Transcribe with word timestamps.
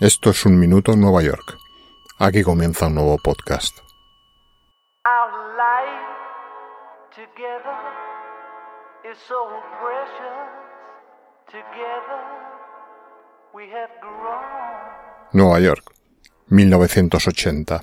Esto 0.00 0.30
es 0.30 0.46
un 0.46 0.58
minuto 0.58 0.94
en 0.94 1.00
Nueva 1.02 1.20
York. 1.20 1.58
Aquí 2.18 2.42
comienza 2.42 2.86
un 2.86 2.94
nuevo 2.94 3.18
podcast. 3.18 3.80
Nueva 15.32 15.60
York, 15.60 15.92
1980, 16.46 17.82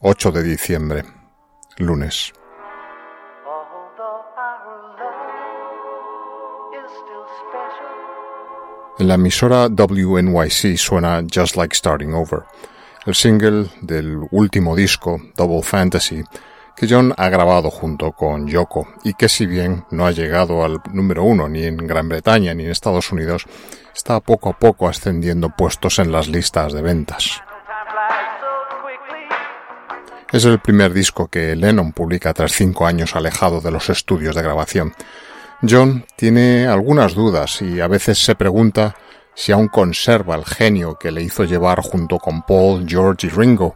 8 0.00 0.32
de 0.32 0.42
diciembre, 0.42 1.04
lunes. 1.76 2.32
En 9.00 9.08
la 9.08 9.14
emisora 9.14 9.68
WNYC 9.68 10.76
suena 10.76 11.22
Just 11.22 11.56
Like 11.56 11.74
Starting 11.74 12.12
Over, 12.12 12.40
el 13.06 13.14
single 13.14 13.70
del 13.80 14.18
último 14.30 14.76
disco, 14.76 15.18
Double 15.38 15.62
Fantasy, 15.62 16.22
que 16.76 16.86
John 16.86 17.14
ha 17.16 17.30
grabado 17.30 17.70
junto 17.70 18.12
con 18.12 18.46
Yoko 18.46 18.88
y 19.02 19.14
que 19.14 19.30
si 19.30 19.46
bien 19.46 19.86
no 19.90 20.04
ha 20.04 20.10
llegado 20.10 20.62
al 20.62 20.82
número 20.92 21.24
uno 21.24 21.48
ni 21.48 21.64
en 21.64 21.78
Gran 21.78 22.10
Bretaña 22.10 22.52
ni 22.52 22.66
en 22.66 22.72
Estados 22.72 23.10
Unidos, 23.10 23.46
está 23.96 24.20
poco 24.20 24.50
a 24.50 24.58
poco 24.58 24.86
ascendiendo 24.86 25.48
puestos 25.48 25.98
en 25.98 26.12
las 26.12 26.28
listas 26.28 26.74
de 26.74 26.82
ventas. 26.82 27.40
Es 30.30 30.44
el 30.44 30.60
primer 30.60 30.92
disco 30.92 31.28
que 31.28 31.56
Lennon 31.56 31.92
publica 31.92 32.34
tras 32.34 32.52
cinco 32.52 32.86
años 32.86 33.16
alejado 33.16 33.62
de 33.62 33.70
los 33.70 33.88
estudios 33.88 34.36
de 34.36 34.42
grabación. 34.42 34.92
John 35.68 36.06
tiene 36.16 36.66
algunas 36.66 37.14
dudas 37.14 37.60
y 37.60 37.80
a 37.80 37.88
veces 37.88 38.18
se 38.18 38.34
pregunta 38.34 38.96
si 39.34 39.52
aún 39.52 39.68
conserva 39.68 40.34
el 40.34 40.44
genio 40.44 40.96
que 40.98 41.10
le 41.10 41.22
hizo 41.22 41.44
llevar 41.44 41.82
junto 41.82 42.18
con 42.18 42.42
Paul, 42.42 42.86
George 42.88 43.26
y 43.26 43.30
Ringo 43.30 43.74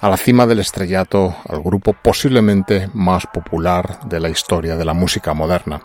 a 0.00 0.08
la 0.08 0.16
cima 0.16 0.46
del 0.46 0.60
estrellato 0.60 1.36
al 1.48 1.60
grupo 1.62 1.92
posiblemente 1.92 2.88
más 2.94 3.26
popular 3.26 4.00
de 4.06 4.20
la 4.20 4.30
historia 4.30 4.76
de 4.76 4.84
la 4.84 4.94
música 4.94 5.34
moderna. 5.34 5.82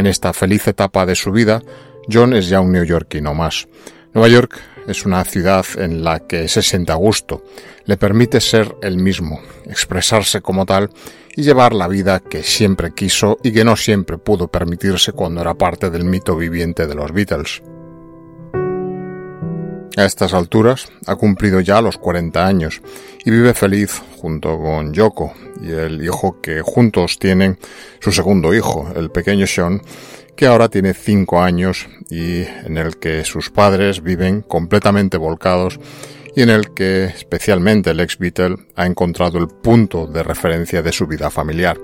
En 0.00 0.06
esta 0.06 0.32
feliz 0.32 0.66
etapa 0.66 1.04
de 1.04 1.14
su 1.14 1.30
vida, 1.30 1.60
John 2.10 2.32
es 2.32 2.48
ya 2.48 2.62
un 2.62 2.72
neoyorquino 2.72 3.34
más. 3.34 3.68
Nueva 4.14 4.28
York 4.28 4.58
es 4.86 5.04
una 5.04 5.22
ciudad 5.26 5.66
en 5.76 6.02
la 6.02 6.20
que 6.20 6.48
se 6.48 6.62
siente 6.62 6.90
a 6.90 6.94
gusto, 6.94 7.44
le 7.84 7.98
permite 7.98 8.40
ser 8.40 8.74
el 8.80 8.96
mismo, 8.96 9.42
expresarse 9.66 10.40
como 10.40 10.64
tal 10.64 10.88
y 11.36 11.42
llevar 11.42 11.74
la 11.74 11.86
vida 11.86 12.20
que 12.20 12.42
siempre 12.42 12.94
quiso 12.94 13.36
y 13.42 13.52
que 13.52 13.62
no 13.62 13.76
siempre 13.76 14.16
pudo 14.16 14.48
permitirse 14.48 15.12
cuando 15.12 15.42
era 15.42 15.52
parte 15.52 15.90
del 15.90 16.04
mito 16.04 16.34
viviente 16.34 16.86
de 16.86 16.94
los 16.94 17.12
Beatles. 17.12 17.60
A 19.96 20.04
estas 20.04 20.34
alturas 20.34 20.88
ha 21.06 21.16
cumplido 21.16 21.60
ya 21.60 21.80
los 21.80 21.98
40 21.98 22.46
años 22.46 22.80
y 23.24 23.30
vive 23.30 23.54
feliz 23.54 24.00
junto 24.16 24.56
con 24.58 24.92
Yoko 24.94 25.34
y 25.60 25.72
el 25.72 26.02
hijo 26.02 26.40
que 26.40 26.62
juntos 26.62 27.18
tienen 27.18 27.58
su 27.98 28.12
segundo 28.12 28.54
hijo, 28.54 28.88
el 28.94 29.10
pequeño 29.10 29.46
Sean, 29.46 29.82
que 30.36 30.46
ahora 30.46 30.68
tiene 30.68 30.94
5 30.94 31.40
años 31.42 31.88
y 32.08 32.42
en 32.42 32.78
el 32.78 32.98
que 32.98 33.24
sus 33.24 33.50
padres 33.50 34.02
viven 34.02 34.42
completamente 34.42 35.16
volcados 35.16 35.80
y 36.36 36.42
en 36.42 36.50
el 36.50 36.72
que 36.72 37.06
especialmente 37.06 37.90
el 37.90 38.00
ex 38.00 38.16
Beatle 38.16 38.56
ha 38.76 38.86
encontrado 38.86 39.38
el 39.38 39.48
punto 39.48 40.06
de 40.06 40.22
referencia 40.22 40.82
de 40.82 40.92
su 40.92 41.06
vida 41.06 41.30
familiar. 41.30 41.78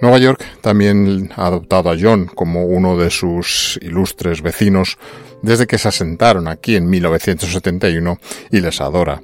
Nueva 0.00 0.16
York 0.16 0.42
también 0.62 1.30
ha 1.36 1.46
adoptado 1.46 1.90
a 1.90 1.96
John 2.00 2.24
como 2.34 2.64
uno 2.64 2.96
de 2.96 3.10
sus 3.10 3.78
ilustres 3.82 4.40
vecinos 4.40 4.96
desde 5.42 5.66
que 5.66 5.78
se 5.78 5.88
asentaron 5.88 6.48
aquí 6.48 6.76
en 6.76 6.88
1971 6.88 8.18
y 8.50 8.60
les 8.60 8.80
adora. 8.80 9.20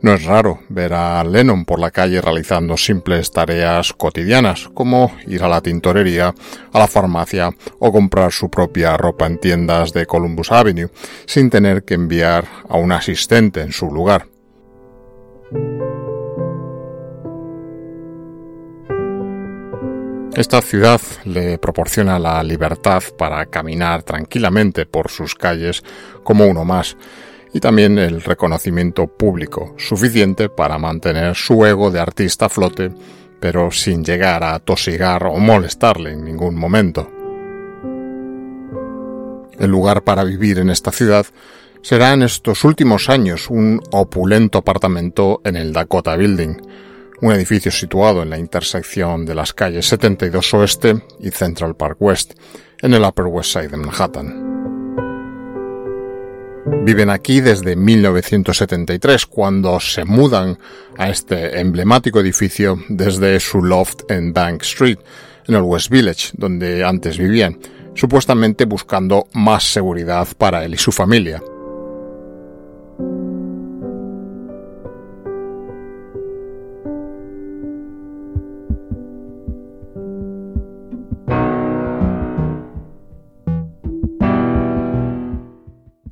No 0.00 0.14
es 0.14 0.24
raro 0.24 0.60
ver 0.68 0.94
a 0.94 1.24
Lennon 1.24 1.64
por 1.64 1.80
la 1.80 1.90
calle 1.90 2.20
realizando 2.20 2.76
simples 2.76 3.32
tareas 3.32 3.92
cotidianas 3.92 4.68
como 4.72 5.12
ir 5.26 5.42
a 5.42 5.48
la 5.48 5.60
tintorería, 5.60 6.34
a 6.72 6.78
la 6.78 6.86
farmacia 6.86 7.50
o 7.80 7.90
comprar 7.90 8.30
su 8.30 8.48
propia 8.48 8.96
ropa 8.96 9.26
en 9.26 9.38
tiendas 9.38 9.92
de 9.92 10.06
Columbus 10.06 10.52
Avenue 10.52 10.90
sin 11.26 11.50
tener 11.50 11.82
que 11.82 11.94
enviar 11.94 12.44
a 12.68 12.76
un 12.76 12.92
asistente 12.92 13.60
en 13.60 13.72
su 13.72 13.90
lugar. 13.90 14.26
Esta 20.38 20.62
ciudad 20.62 21.00
le 21.24 21.58
proporciona 21.58 22.16
la 22.16 22.40
libertad 22.44 23.02
para 23.18 23.46
caminar 23.46 24.04
tranquilamente 24.04 24.86
por 24.86 25.10
sus 25.10 25.34
calles 25.34 25.82
como 26.22 26.46
uno 26.46 26.64
más 26.64 26.96
y 27.52 27.58
también 27.58 27.98
el 27.98 28.22
reconocimiento 28.22 29.08
público 29.08 29.74
suficiente 29.78 30.48
para 30.48 30.78
mantener 30.78 31.34
su 31.34 31.66
ego 31.66 31.90
de 31.90 31.98
artista 31.98 32.46
a 32.46 32.48
flote, 32.48 32.92
pero 33.40 33.72
sin 33.72 34.04
llegar 34.04 34.44
a 34.44 34.60
tosigar 34.60 35.24
o 35.24 35.38
molestarle 35.38 36.12
en 36.12 36.24
ningún 36.24 36.54
momento. 36.54 37.10
El 39.58 39.70
lugar 39.72 40.04
para 40.04 40.22
vivir 40.22 40.60
en 40.60 40.70
esta 40.70 40.92
ciudad 40.92 41.26
será 41.82 42.12
en 42.12 42.22
estos 42.22 42.62
últimos 42.62 43.08
años 43.08 43.50
un 43.50 43.80
opulento 43.90 44.58
apartamento 44.58 45.40
en 45.42 45.56
el 45.56 45.72
Dakota 45.72 46.14
Building, 46.14 46.58
un 47.20 47.32
edificio 47.32 47.70
situado 47.70 48.22
en 48.22 48.30
la 48.30 48.38
intersección 48.38 49.26
de 49.26 49.34
las 49.34 49.52
calles 49.52 49.86
72 49.86 50.54
Oeste 50.54 51.02
y 51.20 51.30
Central 51.30 51.76
Park 51.76 51.96
West, 52.00 52.34
en 52.80 52.94
el 52.94 53.02
Upper 53.02 53.26
West 53.26 53.52
Side 53.52 53.68
de 53.68 53.76
Manhattan. 53.76 54.58
Viven 56.84 57.10
aquí 57.10 57.40
desde 57.40 57.76
1973, 57.76 59.26
cuando 59.26 59.80
se 59.80 60.04
mudan 60.04 60.58
a 60.96 61.08
este 61.08 61.60
emblemático 61.60 62.20
edificio 62.20 62.78
desde 62.88 63.40
su 63.40 63.62
loft 63.62 64.10
en 64.10 64.32
Bank 64.32 64.62
Street, 64.62 64.98
en 65.46 65.54
el 65.54 65.62
West 65.62 65.90
Village, 65.90 66.30
donde 66.34 66.84
antes 66.84 67.18
vivían, 67.18 67.58
supuestamente 67.94 68.64
buscando 68.66 69.26
más 69.32 69.64
seguridad 69.64 70.28
para 70.36 70.64
él 70.64 70.74
y 70.74 70.78
su 70.78 70.92
familia. 70.92 71.42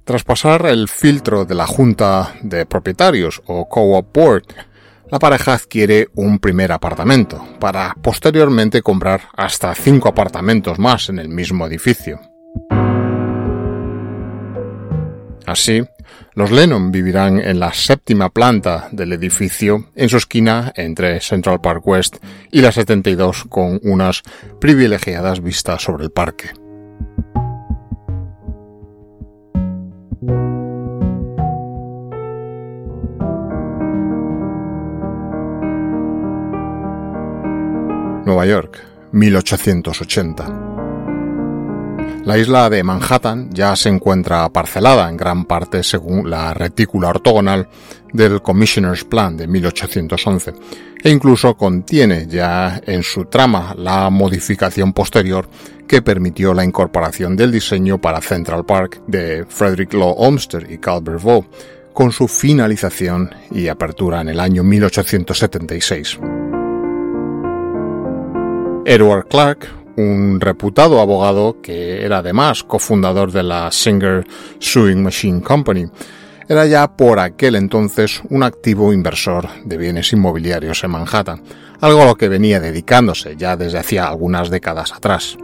Tras 0.06 0.22
pasar 0.22 0.66
el 0.66 0.86
filtro 0.86 1.44
de 1.44 1.56
la 1.56 1.66
Junta 1.66 2.36
de 2.40 2.64
Propietarios 2.64 3.42
o 3.46 3.68
Co-op 3.68 4.14
Board, 4.14 4.44
la 5.10 5.18
pareja 5.18 5.54
adquiere 5.54 6.06
un 6.14 6.38
primer 6.38 6.70
apartamento 6.70 7.44
para 7.58 7.92
posteriormente 8.00 8.82
comprar 8.82 9.22
hasta 9.36 9.74
cinco 9.74 10.08
apartamentos 10.08 10.78
más 10.78 11.08
en 11.08 11.18
el 11.18 11.28
mismo 11.28 11.66
edificio. 11.66 12.20
Así, 15.44 15.82
los 16.34 16.52
Lennon 16.52 16.92
vivirán 16.92 17.40
en 17.40 17.58
la 17.58 17.72
séptima 17.72 18.30
planta 18.30 18.88
del 18.92 19.12
edificio, 19.12 19.86
en 19.96 20.08
su 20.08 20.18
esquina 20.18 20.72
entre 20.76 21.20
Central 21.20 21.60
Park 21.60 21.84
West 21.84 22.18
y 22.52 22.60
la 22.60 22.70
72, 22.70 23.46
con 23.48 23.80
unas 23.82 24.22
privilegiadas 24.60 25.42
vistas 25.42 25.82
sobre 25.82 26.04
el 26.04 26.12
parque. 26.12 26.65
Nueva 38.26 38.44
York, 38.44 38.78
1880. 39.12 40.74
La 42.24 42.36
isla 42.36 42.68
de 42.68 42.82
Manhattan 42.82 43.50
ya 43.52 43.76
se 43.76 43.88
encuentra 43.88 44.48
parcelada 44.48 45.08
en 45.08 45.16
gran 45.16 45.44
parte 45.44 45.84
según 45.84 46.28
la 46.28 46.52
retícula 46.52 47.10
ortogonal 47.10 47.68
del 48.12 48.42
Commissioner's 48.42 49.04
Plan 49.04 49.36
de 49.36 49.46
1811 49.46 50.54
e 51.04 51.10
incluso 51.10 51.56
contiene 51.56 52.26
ya 52.26 52.82
en 52.84 53.04
su 53.04 53.26
trama 53.26 53.76
la 53.78 54.10
modificación 54.10 54.92
posterior 54.92 55.48
que 55.86 56.02
permitió 56.02 56.52
la 56.52 56.64
incorporación 56.64 57.36
del 57.36 57.52
diseño 57.52 58.00
para 58.00 58.20
Central 58.20 58.64
Park 58.66 59.02
de 59.06 59.46
Frederick 59.48 59.94
Law 59.94 60.16
Olmsted 60.18 60.68
y 60.68 60.78
Calvert 60.78 61.22
Vaux, 61.22 61.46
con 61.92 62.10
su 62.10 62.26
finalización 62.26 63.30
y 63.52 63.68
apertura 63.68 64.20
en 64.20 64.30
el 64.30 64.40
año 64.40 64.64
1876. 64.64 66.18
Edward 68.88 69.26
Clark, 69.26 69.66
un 69.96 70.40
reputado 70.40 71.00
abogado 71.00 71.60
que 71.60 72.04
era 72.04 72.18
además 72.18 72.62
cofundador 72.62 73.32
de 73.32 73.42
la 73.42 73.72
Singer 73.72 74.24
Sewing 74.60 75.02
Machine 75.02 75.42
Company. 75.42 75.86
Era 76.48 76.66
ya 76.66 76.96
por 76.96 77.18
aquel 77.18 77.56
entonces 77.56 78.22
un 78.30 78.44
activo 78.44 78.92
inversor 78.92 79.48
de 79.64 79.76
bienes 79.76 80.12
inmobiliarios 80.12 80.84
en 80.84 80.92
Manhattan, 80.92 81.42
algo 81.80 82.02
a 82.02 82.06
lo 82.06 82.14
que 82.14 82.28
venía 82.28 82.60
dedicándose 82.60 83.34
ya 83.36 83.56
desde 83.56 83.78
hacía 83.78 84.06
algunas 84.06 84.50
décadas 84.50 84.92
atrás. 84.92 85.36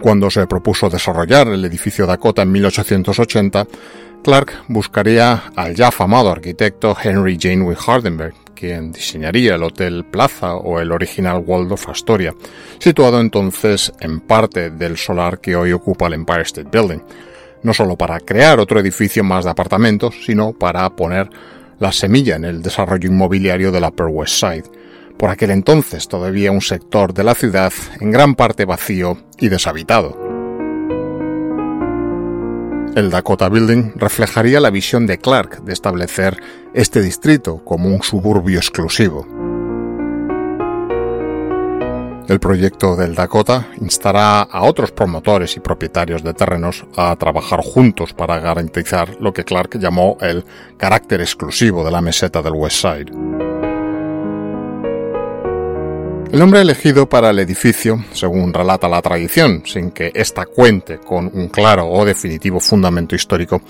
Cuando 0.00 0.30
se 0.30 0.46
propuso 0.46 0.88
desarrollar 0.88 1.48
el 1.48 1.66
edificio 1.66 2.06
Dakota 2.06 2.40
en 2.40 2.52
1880, 2.52 3.66
Clark 4.24 4.52
buscaría 4.68 5.52
al 5.54 5.74
ya 5.74 5.88
afamado 5.88 6.30
arquitecto 6.30 6.96
Henry 7.00 7.36
Janeway 7.38 7.76
Hardenberg, 7.86 8.34
quien 8.62 8.92
diseñaría 8.92 9.56
el 9.56 9.64
Hotel 9.64 10.04
Plaza 10.04 10.54
o 10.54 10.78
el 10.78 10.92
original 10.92 11.42
Waldorf 11.44 11.88
Astoria, 11.88 12.32
situado 12.78 13.20
entonces 13.20 13.92
en 13.98 14.20
parte 14.20 14.70
del 14.70 14.96
solar 14.96 15.40
que 15.40 15.56
hoy 15.56 15.72
ocupa 15.72 16.06
el 16.06 16.12
Empire 16.12 16.42
State 16.42 16.68
Building, 16.70 17.00
no 17.64 17.74
solo 17.74 17.96
para 17.96 18.20
crear 18.20 18.60
otro 18.60 18.78
edificio 18.78 19.24
más 19.24 19.44
de 19.44 19.50
apartamentos, 19.50 20.14
sino 20.24 20.52
para 20.52 20.88
poner 20.94 21.28
la 21.80 21.90
semilla 21.90 22.36
en 22.36 22.44
el 22.44 22.62
desarrollo 22.62 23.08
inmobiliario 23.08 23.72
de 23.72 23.80
la 23.80 23.88
Upper 23.88 24.06
West 24.06 24.34
Side, 24.34 24.70
por 25.18 25.30
aquel 25.30 25.50
entonces 25.50 26.06
todavía 26.06 26.52
un 26.52 26.60
sector 26.60 27.12
de 27.12 27.24
la 27.24 27.34
ciudad 27.34 27.72
en 27.98 28.12
gran 28.12 28.36
parte 28.36 28.64
vacío 28.64 29.18
y 29.40 29.48
deshabitado. 29.48 30.31
El 32.94 33.08
Dakota 33.08 33.48
Building 33.48 33.92
reflejaría 33.94 34.60
la 34.60 34.68
visión 34.68 35.06
de 35.06 35.16
Clark 35.16 35.62
de 35.62 35.72
establecer 35.72 36.36
este 36.74 37.00
distrito 37.00 37.64
como 37.64 37.88
un 37.88 38.02
suburbio 38.02 38.58
exclusivo. 38.58 39.26
El 42.28 42.38
proyecto 42.38 42.94
del 42.94 43.14
Dakota 43.14 43.68
instará 43.80 44.42
a 44.42 44.62
otros 44.64 44.92
promotores 44.92 45.56
y 45.56 45.60
propietarios 45.60 46.22
de 46.22 46.34
terrenos 46.34 46.84
a 46.94 47.16
trabajar 47.16 47.60
juntos 47.62 48.12
para 48.12 48.38
garantizar 48.38 49.16
lo 49.20 49.32
que 49.32 49.44
Clark 49.44 49.78
llamó 49.78 50.18
el 50.20 50.44
carácter 50.76 51.22
exclusivo 51.22 51.84
de 51.84 51.90
la 51.90 52.02
meseta 52.02 52.42
del 52.42 52.52
West 52.52 52.76
Side. 52.76 53.41
El 56.32 56.38
nombre 56.38 56.62
elegido 56.62 57.10
para 57.10 57.28
el 57.28 57.38
edificio, 57.40 58.02
según 58.14 58.54
relata 58.54 58.88
la 58.88 59.02
tradición, 59.02 59.64
sin 59.66 59.90
que 59.90 60.10
ésta 60.14 60.46
cuente 60.46 60.96
con 60.96 61.30
un 61.34 61.48
claro 61.50 61.86
o 61.90 62.06
definitivo 62.06 62.58
fundamento 62.58 63.14
histórico, 63.14 63.60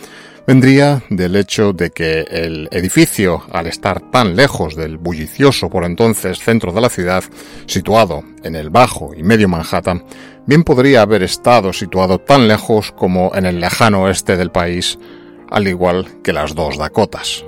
vendría 0.46 1.02
del 1.10 1.34
hecho 1.34 1.72
de 1.72 1.90
que 1.90 2.20
el 2.20 2.68
edificio, 2.70 3.42
al 3.50 3.66
estar 3.66 4.12
tan 4.12 4.36
lejos 4.36 4.76
del 4.76 4.96
bullicioso 4.96 5.68
por 5.68 5.82
entonces 5.82 6.38
centro 6.38 6.70
de 6.70 6.80
la 6.80 6.88
ciudad, 6.88 7.24
situado 7.66 8.22
en 8.44 8.54
el 8.54 8.70
Bajo 8.70 9.12
y 9.12 9.24
Medio 9.24 9.48
Manhattan, 9.48 10.04
bien 10.46 10.62
podría 10.62 11.02
haber 11.02 11.24
estado 11.24 11.72
situado 11.72 12.20
tan 12.20 12.46
lejos 12.46 12.92
como 12.92 13.32
en 13.34 13.44
el 13.44 13.58
lejano 13.58 14.04
oeste 14.04 14.36
del 14.36 14.52
país, 14.52 15.00
al 15.50 15.66
igual 15.66 16.06
que 16.22 16.32
las 16.32 16.54
dos 16.54 16.78
Dakotas. 16.78 17.44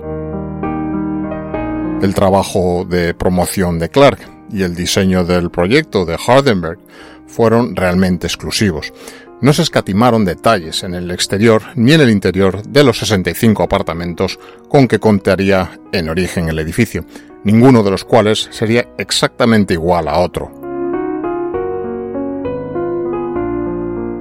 El 2.03 2.15
trabajo 2.15 2.85
de 2.85 3.15
promoción 3.15 3.79
de 3.79 3.91
Clark 3.91 4.34
y 4.50 4.62
el 4.62 4.75
diseño 4.75 5.25
del 5.25 5.50
proyecto 5.50 6.05
de 6.05 6.19
Hardenberg 6.26 6.79
fueron 7.26 7.75
realmente 7.75 8.26
exclusivos. 8.26 8.93
No 9.41 9.52
se 9.52 9.62
escatimaron 9.62 10.25
detalles 10.25 10.85
en 10.85 10.94
el 10.94 11.11
exterior 11.11 11.62
ni 11.75 11.93
en 11.93 12.00
el 12.00 12.11
interior 12.11 12.62
de 12.62 12.85
los 12.85 12.99
65 12.99 13.62
apartamentos 13.62 14.38
con 14.69 14.88
que 14.88 14.99
contaría 14.99 15.79
en 15.93 16.08
origen 16.08 16.49
el 16.49 16.58
edificio, 16.58 17.05
ninguno 17.44 17.82
de 17.82 17.91
los 17.91 18.05
cuales 18.05 18.49
sería 18.50 18.88
exactamente 18.96 19.75
igual 19.75 20.08
a 20.08 20.19
otro. 20.20 20.64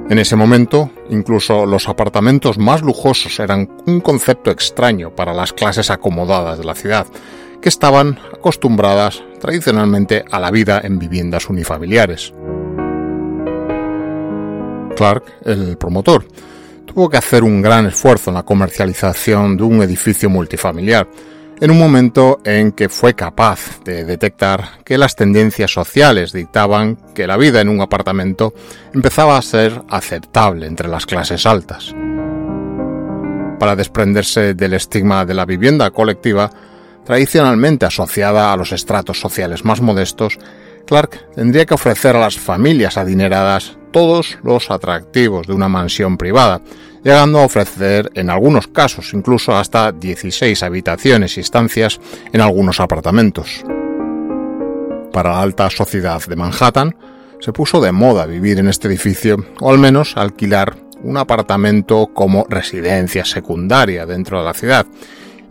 En 0.09 0.19
ese 0.19 0.35
momento, 0.35 0.91
incluso 1.09 1.65
los 1.65 1.87
apartamentos 1.87 2.57
más 2.57 2.81
lujosos 2.81 3.39
eran 3.39 3.69
un 3.87 4.01
concepto 4.01 4.51
extraño 4.51 5.15
para 5.15 5.33
las 5.33 5.53
clases 5.53 5.89
acomodadas 5.89 6.57
de 6.57 6.65
la 6.65 6.75
ciudad, 6.75 7.07
que 7.63 7.69
estaban 7.69 8.19
acostumbradas 8.33 9.23
tradicionalmente 9.39 10.25
a 10.29 10.37
la 10.37 10.51
vida 10.51 10.81
en 10.83 10.99
viviendas 10.99 11.49
unifamiliares. 11.49 12.33
Clark, 14.97 15.23
el 15.45 15.77
promotor, 15.77 16.27
tuvo 16.85 17.09
que 17.09 17.15
hacer 17.15 17.41
un 17.41 17.61
gran 17.61 17.85
esfuerzo 17.85 18.31
en 18.31 18.35
la 18.35 18.43
comercialización 18.43 19.55
de 19.55 19.63
un 19.63 19.81
edificio 19.81 20.29
multifamiliar, 20.29 21.07
en 21.61 21.71
un 21.71 21.79
momento 21.79 22.41
en 22.43 22.73
que 22.73 22.89
fue 22.89 23.13
capaz 23.13 23.81
de 23.85 24.03
detectar 24.03 24.83
que 24.83 24.97
las 24.97 25.15
tendencias 25.15 25.71
sociales 25.71 26.33
dictaban 26.33 26.97
que 27.15 27.27
la 27.27 27.37
vida 27.37 27.61
en 27.61 27.69
un 27.69 27.79
apartamento 27.79 28.53
empezaba 28.93 29.37
a 29.37 29.41
ser 29.41 29.81
aceptable 29.87 30.67
entre 30.67 30.89
las 30.89 31.05
clases 31.05 31.45
altas. 31.45 31.95
Para 33.57 33.77
desprenderse 33.77 34.53
del 34.53 34.73
estigma 34.73 35.23
de 35.23 35.33
la 35.33 35.45
vivienda 35.45 35.91
colectiva, 35.91 36.51
tradicionalmente 37.05 37.85
asociada 37.85 38.51
a 38.51 38.57
los 38.57 38.71
estratos 38.71 39.19
sociales 39.19 39.65
más 39.65 39.81
modestos, 39.81 40.37
Clark 40.85 41.33
tendría 41.35 41.65
que 41.65 41.73
ofrecer 41.73 42.15
a 42.15 42.19
las 42.19 42.37
familias 42.37 42.97
adineradas 42.97 43.77
todos 43.91 44.37
los 44.43 44.69
atractivos 44.69 45.47
de 45.47 45.53
una 45.53 45.69
mansión 45.69 46.17
privada, 46.17 46.61
llegando 47.03 47.39
a 47.39 47.45
ofrecer 47.45 48.11
en 48.15 48.29
algunos 48.29 48.67
casos 48.67 49.13
incluso 49.13 49.55
hasta 49.55 49.91
16 49.91 50.61
habitaciones 50.63 51.37
y 51.37 51.41
estancias 51.41 51.99
en 52.31 52.41
algunos 52.41 52.79
apartamentos. 52.79 53.63
Para 55.11 55.31
la 55.31 55.41
alta 55.41 55.69
sociedad 55.69 56.21
de 56.25 56.35
Manhattan, 56.35 56.95
se 57.39 57.53
puso 57.53 57.81
de 57.81 57.91
moda 57.91 58.25
vivir 58.25 58.59
en 58.59 58.67
este 58.67 58.87
edificio, 58.87 59.45
o 59.59 59.69
al 59.69 59.77
menos 59.77 60.17
alquilar 60.17 60.75
un 61.03 61.17
apartamento 61.17 62.09
como 62.13 62.45
residencia 62.49 63.25
secundaria 63.25 64.05
dentro 64.05 64.39
de 64.39 64.45
la 64.45 64.53
ciudad, 64.53 64.87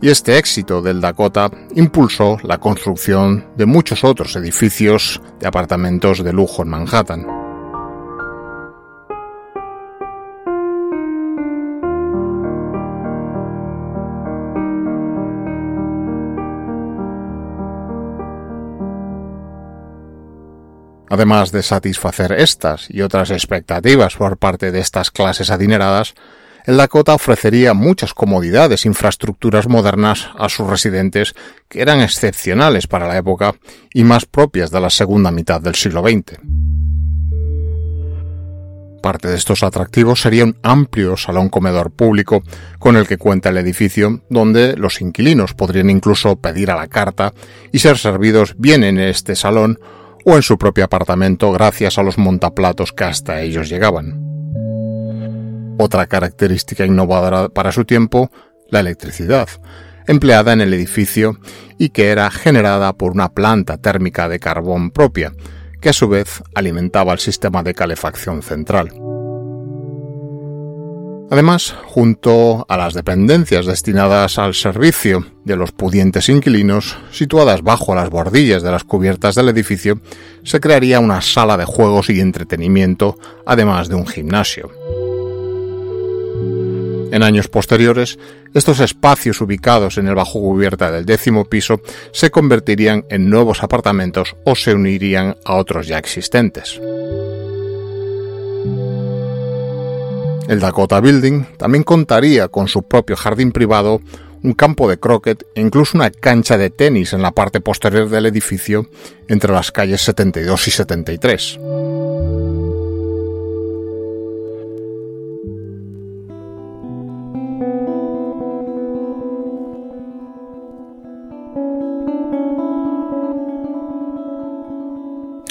y 0.03 0.09
este 0.09 0.37
éxito 0.37 0.81
del 0.81 0.99
Dakota 0.99 1.49
impulsó 1.75 2.37
la 2.43 2.57
construcción 2.57 3.47
de 3.55 3.65
muchos 3.65 4.03
otros 4.03 4.35
edificios 4.35 5.21
de 5.39 5.47
apartamentos 5.47 6.21
de 6.21 6.33
lujo 6.33 6.61
en 6.61 6.67
Manhattan. 6.67 7.25
Además 21.09 21.53
de 21.53 21.63
satisfacer 21.63 22.33
estas 22.33 22.89
y 22.89 23.03
otras 23.03 23.31
expectativas 23.31 24.17
por 24.17 24.37
parte 24.37 24.73
de 24.73 24.81
estas 24.81 25.11
clases 25.11 25.49
adineradas, 25.49 26.13
el 26.65 26.77
Dakota 26.77 27.13
ofrecería 27.13 27.73
muchas 27.73 28.13
comodidades, 28.13 28.85
infraestructuras 28.85 29.67
modernas 29.67 30.29
a 30.37 30.47
sus 30.49 30.67
residentes 30.67 31.35
que 31.67 31.81
eran 31.81 32.01
excepcionales 32.01 32.87
para 32.87 33.07
la 33.07 33.17
época 33.17 33.55
y 33.93 34.03
más 34.03 34.25
propias 34.25 34.71
de 34.71 34.79
la 34.79 34.89
segunda 34.89 35.31
mitad 35.31 35.59
del 35.59 35.75
siglo 35.75 36.01
XX. 36.01 36.39
Parte 39.01 39.27
de 39.27 39.35
estos 39.35 39.63
atractivos 39.63 40.21
sería 40.21 40.45
un 40.45 40.55
amplio 40.63 41.17
salón 41.17 41.49
comedor 41.49 41.91
público 41.91 42.41
con 42.79 42.95
el 42.95 43.05
que 43.05 43.17
cuenta 43.17 43.49
el 43.49 43.57
edificio, 43.57 44.21
donde 44.29 44.77
los 44.77 45.01
inquilinos 45.01 45.53
podrían 45.53 45.89
incluso 45.89 46.37
pedir 46.37 46.71
a 46.71 46.77
la 46.77 46.87
carta 46.87 47.33
y 47.73 47.79
ser 47.79 47.97
servidos 47.97 48.55
bien 48.57 48.85
en 48.85 48.99
este 48.99 49.35
salón 49.35 49.77
o 50.23 50.37
en 50.37 50.41
su 50.41 50.57
propio 50.57 50.85
apartamento 50.85 51.51
gracias 51.51 51.97
a 51.97 52.03
los 52.03 52.17
montaplatos 52.17 52.93
que 52.93 53.03
hasta 53.03 53.41
ellos 53.41 53.67
llegaban. 53.67 54.32
Otra 55.77 56.07
característica 56.07 56.85
innovadora 56.85 57.49
para 57.49 57.71
su 57.71 57.85
tiempo, 57.85 58.31
la 58.69 58.79
electricidad, 58.79 59.47
empleada 60.07 60.53
en 60.53 60.61
el 60.61 60.73
edificio 60.73 61.39
y 61.77 61.89
que 61.89 62.09
era 62.09 62.29
generada 62.31 62.93
por 62.93 63.11
una 63.11 63.33
planta 63.33 63.77
térmica 63.77 64.29
de 64.29 64.39
carbón 64.39 64.91
propia, 64.91 65.33
que 65.81 65.89
a 65.89 65.93
su 65.93 66.07
vez 66.07 66.43
alimentaba 66.55 67.13
el 67.13 67.19
sistema 67.19 67.63
de 67.63 67.73
calefacción 67.73 68.41
central. 68.41 68.91
Además, 71.33 71.73
junto 71.85 72.65
a 72.69 72.77
las 72.77 72.93
dependencias 72.93 73.65
destinadas 73.65 74.37
al 74.37 74.53
servicio 74.53 75.25
de 75.43 75.55
los 75.55 75.71
pudientes 75.71 76.29
inquilinos, 76.29 76.95
situadas 77.11 77.63
bajo 77.63 77.95
las 77.95 78.11
bordillas 78.11 78.61
de 78.61 78.69
las 78.69 78.83
cubiertas 78.83 79.33
del 79.33 79.49
edificio, 79.49 79.99
se 80.43 80.59
crearía 80.59 80.99
una 80.99 81.21
sala 81.21 81.57
de 81.57 81.65
juegos 81.65 82.11
y 82.11 82.19
entretenimiento, 82.19 83.17
además 83.47 83.89
de 83.89 83.95
un 83.95 84.05
gimnasio. 84.05 84.69
En 87.13 87.21
años 87.21 87.47
posteriores, 87.47 88.17
estos 88.55 88.79
espacios 88.79 89.39
ubicados 89.39 89.99
en 89.99 90.07
el 90.07 90.15
bajo 90.15 90.41
cubierta 90.41 90.89
del 90.89 91.05
décimo 91.05 91.45
piso 91.45 91.79
se 92.11 92.31
convertirían 92.31 93.05
en 93.07 93.29
nuevos 93.29 93.61
apartamentos 93.61 94.35
o 94.45 94.55
se 94.55 94.73
unirían 94.73 95.37
a 95.45 95.53
otros 95.57 95.85
ya 95.85 95.99
existentes. 95.99 96.81
El 100.47 100.59
Dakota 100.59 100.99
Building 101.01 101.43
también 101.55 101.83
contaría 101.83 102.47
con 102.47 102.67
su 102.67 102.81
propio 102.81 103.15
jardín 103.15 103.51
privado, 103.51 104.01
un 104.41 104.53
campo 104.53 104.89
de 104.89 104.97
croquet 104.97 105.45
e 105.53 105.61
incluso 105.61 105.95
una 105.95 106.09
cancha 106.09 106.57
de 106.57 106.71
tenis 106.71 107.13
en 107.13 107.21
la 107.21 107.29
parte 107.29 107.61
posterior 107.61 108.09
del 108.09 108.25
edificio 108.25 108.89
entre 109.27 109.53
las 109.53 109.71
calles 109.71 110.01
72 110.01 110.67
y 110.67 110.71
73. 110.71 111.59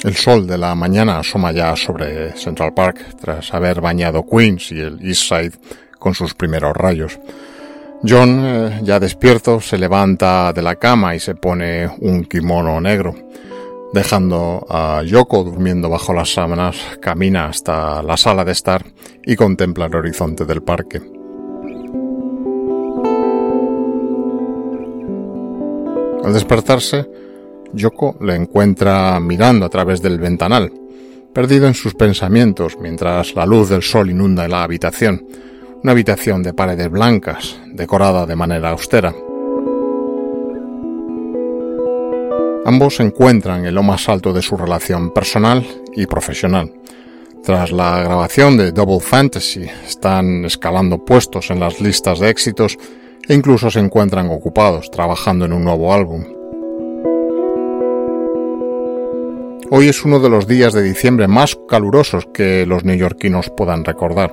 El 0.03 0.15
sol 0.15 0.45
de 0.45 0.57
la 0.57 0.75
mañana 0.75 1.19
asoma 1.19 1.53
ya 1.53 1.77
sobre 1.77 2.35
Central 2.35 2.73
Park 2.73 3.15
tras 3.21 3.53
haber 3.53 3.79
bañado 3.79 4.25
Queens 4.25 4.73
y 4.73 4.81
el 4.81 4.99
East 5.01 5.29
Side 5.29 5.53
con 5.97 6.13
sus 6.13 6.33
primeros 6.33 6.75
rayos. 6.75 7.17
John, 8.05 8.41
eh, 8.43 8.79
ya 8.83 8.99
despierto, 8.99 9.61
se 9.61 9.77
levanta 9.77 10.51
de 10.51 10.61
la 10.61 10.75
cama 10.75 11.15
y 11.15 11.21
se 11.21 11.35
pone 11.35 11.87
un 12.01 12.25
kimono 12.25 12.81
negro. 12.81 13.15
Dejando 13.93 14.65
a 14.69 15.03
Yoko 15.03 15.45
durmiendo 15.45 15.89
bajo 15.89 16.13
las 16.13 16.33
sábanas, 16.33 16.75
camina 16.99 17.45
hasta 17.45 18.03
la 18.03 18.17
sala 18.17 18.43
de 18.43 18.51
estar 18.51 18.83
y 19.25 19.37
contempla 19.37 19.85
el 19.85 19.95
horizonte 19.95 20.43
del 20.43 20.63
parque. 20.63 21.01
Al 26.25 26.33
despertarse, 26.33 27.22
Yoko 27.73 28.17
le 28.21 28.35
encuentra 28.35 29.19
mirando 29.19 29.65
a 29.65 29.69
través 29.69 30.01
del 30.01 30.19
ventanal, 30.19 30.71
perdido 31.33 31.67
en 31.67 31.73
sus 31.73 31.95
pensamientos 31.95 32.77
mientras 32.79 33.35
la 33.35 33.45
luz 33.45 33.69
del 33.69 33.81
sol 33.81 34.09
inunda 34.09 34.47
la 34.47 34.63
habitación, 34.63 35.25
una 35.83 35.91
habitación 35.91 36.43
de 36.43 36.53
paredes 36.53 36.89
blancas, 36.89 37.59
decorada 37.67 38.25
de 38.25 38.35
manera 38.35 38.69
austera. 38.69 39.13
Ambos 42.65 42.95
se 42.95 43.03
encuentran 43.03 43.65
en 43.65 43.75
lo 43.75 43.83
más 43.83 44.07
alto 44.07 44.31
de 44.31 44.41
su 44.41 44.55
relación 44.55 45.11
personal 45.11 45.67
y 45.95 46.05
profesional. 46.05 46.71
Tras 47.43 47.73
la 47.73 48.01
grabación 48.01 48.55
de 48.55 48.71
Double 48.71 49.01
Fantasy, 49.01 49.65
están 49.85 50.45
escalando 50.45 51.03
puestos 51.03 51.51
en 51.51 51.59
las 51.59 51.81
listas 51.81 52.19
de 52.19 52.29
éxitos 52.29 52.77
e 53.27 53.33
incluso 53.33 53.69
se 53.69 53.79
encuentran 53.79 54.29
ocupados 54.29 54.89
trabajando 54.89 55.43
en 55.43 55.51
un 55.51 55.65
nuevo 55.65 55.93
álbum. 55.93 56.23
Hoy 59.75 59.87
es 59.87 60.05
uno 60.05 60.19
de 60.19 60.29
los 60.29 60.45
días 60.45 60.71
de 60.73 60.83
diciembre 60.83 61.27
más 61.27 61.57
calurosos 61.67 62.27
que 62.31 62.63
los 62.67 62.83
neoyorquinos 62.83 63.49
puedan 63.49 63.83
recordar, 63.83 64.31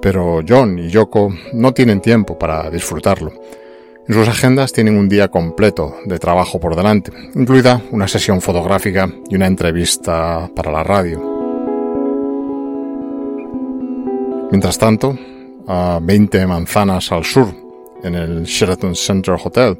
pero 0.00 0.42
John 0.48 0.78
y 0.78 0.90
Yoko 0.90 1.34
no 1.52 1.74
tienen 1.74 2.00
tiempo 2.00 2.38
para 2.38 2.70
disfrutarlo. 2.70 3.32
En 4.06 4.14
sus 4.14 4.28
agendas 4.28 4.72
tienen 4.72 4.96
un 4.96 5.08
día 5.08 5.26
completo 5.26 5.96
de 6.04 6.20
trabajo 6.20 6.60
por 6.60 6.76
delante, 6.76 7.10
incluida 7.34 7.82
una 7.90 8.06
sesión 8.06 8.40
fotográfica 8.40 9.12
y 9.28 9.34
una 9.34 9.48
entrevista 9.48 10.48
para 10.54 10.70
la 10.70 10.84
radio. 10.84 11.20
Mientras 14.52 14.78
tanto, 14.78 15.18
a 15.66 15.98
20 16.00 16.46
manzanas 16.46 17.10
al 17.10 17.24
sur 17.24 17.48
en 18.04 18.14
el 18.14 18.44
Sheraton 18.44 18.94
Center 18.94 19.34
Hotel, 19.34 19.76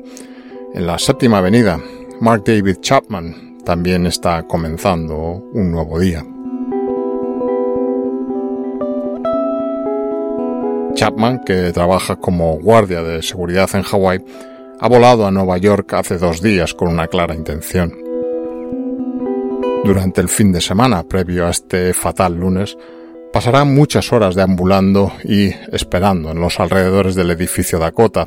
en 0.75 0.85
la 0.85 0.99
séptima 0.99 1.39
avenida, 1.39 1.81
Mark 2.21 2.43
David 2.45 2.79
Chapman 2.81 3.50
también 3.65 4.07
está 4.07 4.43
comenzando 4.45 5.17
un 5.53 5.71
nuevo 5.71 5.99
día. 5.99 6.25
Chapman, 10.95 11.43
que 11.45 11.73
trabaja 11.73 12.17
como 12.17 12.59
guardia 12.59 13.03
de 13.03 13.23
seguridad 13.23 13.71
en 13.75 13.83
Hawái, 13.83 14.25
ha 14.81 14.89
volado 14.89 15.27
a 15.27 15.31
Nueva 15.31 15.59
York 15.59 15.93
hace 15.95 16.19
dos 16.19 16.43
días 16.43 16.75
con 16.75 16.89
una 16.89 17.07
clara 17.07 17.35
intención. 17.35 17.97
Durante 19.85 20.21
el 20.21 20.29
fin 20.29 20.53
de 20.53 20.61
semana 20.61 21.05
previo 21.05 21.47
a 21.47 21.51
este 21.51 21.95
fatal 21.95 22.35
lunes, 22.35 22.77
Pasará 23.33 23.65
muchas 23.65 24.13
horas 24.13 24.35
deambulando 24.35 25.13
y 25.23 25.51
esperando 25.71 26.33
en 26.33 26.41
los 26.41 26.59
alrededores 26.59 27.15
del 27.15 27.31
edificio 27.31 27.79
Dakota, 27.79 28.27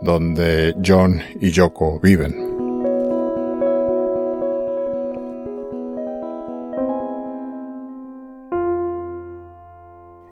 donde 0.00 0.74
John 0.82 1.20
y 1.40 1.50
Yoko 1.50 2.00
viven. 2.00 2.49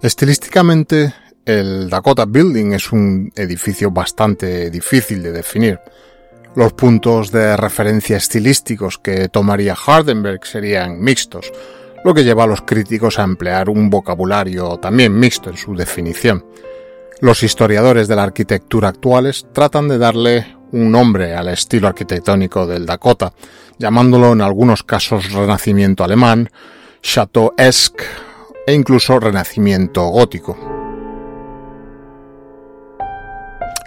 Estilísticamente, 0.00 1.12
el 1.44 1.90
Dakota 1.90 2.24
Building 2.24 2.72
es 2.72 2.92
un 2.92 3.32
edificio 3.34 3.90
bastante 3.90 4.70
difícil 4.70 5.24
de 5.24 5.32
definir. 5.32 5.80
Los 6.54 6.72
puntos 6.74 7.32
de 7.32 7.56
referencia 7.56 8.16
estilísticos 8.16 8.98
que 8.98 9.28
tomaría 9.28 9.74
Hardenberg 9.74 10.46
serían 10.46 11.00
mixtos, 11.00 11.52
lo 12.04 12.14
que 12.14 12.22
lleva 12.22 12.44
a 12.44 12.46
los 12.46 12.62
críticos 12.62 13.18
a 13.18 13.24
emplear 13.24 13.68
un 13.68 13.90
vocabulario 13.90 14.76
también 14.76 15.18
mixto 15.18 15.50
en 15.50 15.56
su 15.56 15.74
definición. 15.74 16.46
Los 17.20 17.42
historiadores 17.42 18.06
de 18.06 18.14
la 18.14 18.22
arquitectura 18.22 18.90
actuales 18.90 19.48
tratan 19.52 19.88
de 19.88 19.98
darle 19.98 20.46
un 20.70 20.92
nombre 20.92 21.34
al 21.34 21.48
estilo 21.48 21.88
arquitectónico 21.88 22.68
del 22.68 22.86
Dakota, 22.86 23.32
llamándolo 23.78 24.32
en 24.32 24.42
algunos 24.42 24.84
casos 24.84 25.32
renacimiento 25.32 26.04
alemán, 26.04 26.50
chateau-esque 27.02 28.27
e 28.68 28.74
incluso 28.74 29.18
renacimiento 29.18 30.02
gótico. 30.08 30.54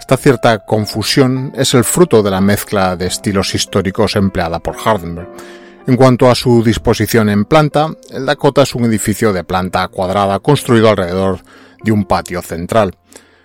Esta 0.00 0.16
cierta 0.16 0.58
confusión 0.58 1.52
es 1.54 1.74
el 1.74 1.84
fruto 1.84 2.20
de 2.20 2.32
la 2.32 2.40
mezcla 2.40 2.96
de 2.96 3.06
estilos 3.06 3.54
históricos 3.54 4.16
empleada 4.16 4.58
por 4.58 4.74
Hardenberg, 4.84 5.28
en 5.86 5.94
cuanto 5.94 6.28
a 6.28 6.34
su 6.34 6.64
disposición 6.64 7.28
en 7.28 7.44
planta, 7.44 7.94
el 8.10 8.26
Dakota 8.26 8.62
es 8.62 8.74
un 8.74 8.84
edificio 8.84 9.32
de 9.32 9.44
planta 9.44 9.86
cuadrada 9.86 10.40
construido 10.40 10.88
alrededor 10.88 11.38
de 11.84 11.92
un 11.92 12.04
patio 12.04 12.42
central. 12.42 12.96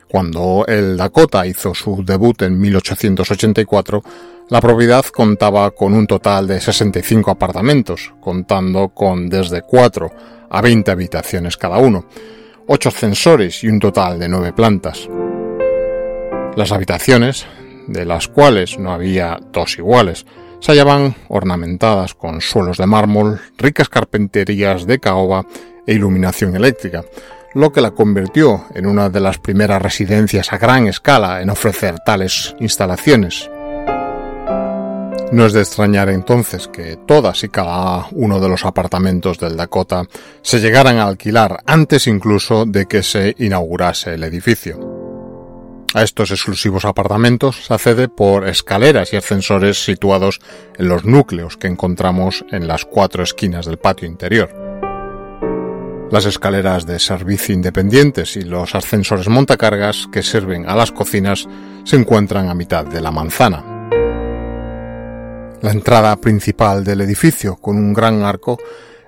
Cuando 0.07 0.65
el 0.67 0.97
Dakota 0.97 1.45
hizo 1.45 1.75
su 1.75 2.03
debut 2.03 2.41
en 2.41 2.59
1884, 2.59 4.03
la 4.49 4.61
propiedad 4.61 5.05
contaba 5.05 5.71
con 5.71 5.93
un 5.93 6.07
total 6.07 6.47
de 6.47 6.61
65 6.61 7.31
apartamentos, 7.31 8.13
contando 8.21 8.89
con 8.89 9.29
desde 9.29 9.61
4 9.61 10.11
a 10.49 10.61
20 10.61 10.89
habitaciones 10.89 11.57
cada 11.57 11.79
uno, 11.79 12.05
8 12.67 12.89
ascensores 12.89 13.63
y 13.63 13.67
un 13.67 13.79
total 13.79 14.19
de 14.19 14.29
9 14.29 14.53
plantas. 14.53 15.09
Las 16.55 16.71
habitaciones, 16.71 17.45
de 17.87 18.05
las 18.05 18.29
cuales 18.29 18.79
no 18.79 18.93
había 18.93 19.37
dos 19.51 19.77
iguales, 19.77 20.25
se 20.59 20.71
hallaban 20.71 21.15
ornamentadas 21.27 22.13
con 22.13 22.41
suelos 22.41 22.77
de 22.77 22.87
mármol, 22.87 23.41
ricas 23.57 23.89
carpinterías 23.89 24.87
de 24.87 24.99
caoba 24.99 25.45
e 25.85 25.93
iluminación 25.93 26.55
eléctrica, 26.55 27.03
lo 27.53 27.71
que 27.71 27.81
la 27.81 27.91
convirtió 27.91 28.65
en 28.73 28.85
una 28.85 29.09
de 29.09 29.19
las 29.19 29.39
primeras 29.39 29.81
residencias 29.81 30.53
a 30.53 30.57
gran 30.57 30.87
escala 30.87 31.41
en 31.41 31.49
ofrecer 31.49 31.99
tales 31.99 32.55
instalaciones. 32.59 33.49
No 35.31 35.45
es 35.45 35.53
de 35.53 35.59
extrañar 35.59 36.09
entonces 36.09 36.67
que 36.67 36.97
todas 37.05 37.43
y 37.43 37.49
cada 37.49 38.07
uno 38.11 38.39
de 38.39 38.47
los 38.47 38.65
apartamentos 38.65 39.37
del 39.37 39.57
Dakota 39.57 40.05
se 40.41 40.59
llegaran 40.59 40.97
a 40.97 41.07
alquilar 41.07 41.61
antes 41.65 42.07
incluso 42.07 42.65
de 42.65 42.85
que 42.85 43.03
se 43.03 43.35
inaugurase 43.37 44.13
el 44.13 44.23
edificio. 44.23 44.97
A 45.93 46.03
estos 46.03 46.31
exclusivos 46.31 46.85
apartamentos 46.85 47.65
se 47.65 47.73
accede 47.73 48.07
por 48.07 48.47
escaleras 48.47 49.13
y 49.13 49.17
ascensores 49.17 49.83
situados 49.83 50.39
en 50.77 50.89
los 50.89 51.05
núcleos 51.05 51.57
que 51.57 51.67
encontramos 51.67 52.45
en 52.51 52.67
las 52.67 52.85
cuatro 52.85 53.23
esquinas 53.23 53.65
del 53.65 53.77
patio 53.77 54.07
interior. 54.07 54.49
Las 56.11 56.25
escaleras 56.25 56.85
de 56.85 56.99
servicio 56.99 57.53
independientes 57.53 58.37
y 58.37 58.41
los 58.41 58.75
ascensores 58.75 59.27
montacargas 59.27 60.07
que 60.11 60.23
sirven 60.23 60.69
a 60.69 60.75
las 60.75 60.91
cocinas 60.91 61.47
se 61.83 61.97
encuentran 61.97 62.47
a 62.47 62.53
mitad 62.53 62.85
de 62.85 63.01
la 63.01 63.11
manzana. 63.11 63.76
La 65.61 65.71
entrada 65.71 66.15
principal 66.17 66.83
del 66.83 67.01
edificio, 67.01 67.55
con 67.55 67.77
un 67.77 67.91
gran 67.91 68.21
arco, 68.21 68.59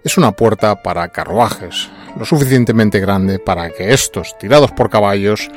es 0.04 0.18
una 0.18 0.32
puerta 0.32 0.82
para 0.82 1.10
carruajes, 1.10 1.90
lo 2.18 2.26
suficientemente 2.26 3.00
grande 3.00 3.38
para 3.38 3.70
que 3.70 3.94
estos, 3.94 4.36
tirados 4.40 4.72
por 4.72 4.90
caballos, 4.90 5.48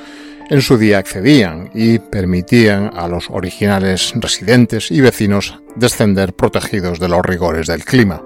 en 0.50 0.60
su 0.60 0.76
día 0.76 0.98
accedían 0.98 1.70
y 1.72 1.98
permitían 1.98 2.90
a 2.94 3.08
los 3.08 3.30
originales 3.30 4.12
residentes 4.16 4.90
y 4.90 5.00
vecinos 5.00 5.62
descender 5.76 6.34
protegidos 6.34 7.00
de 7.00 7.08
los 7.08 7.24
rigores 7.24 7.68
del 7.68 7.86
clima. 7.86 8.22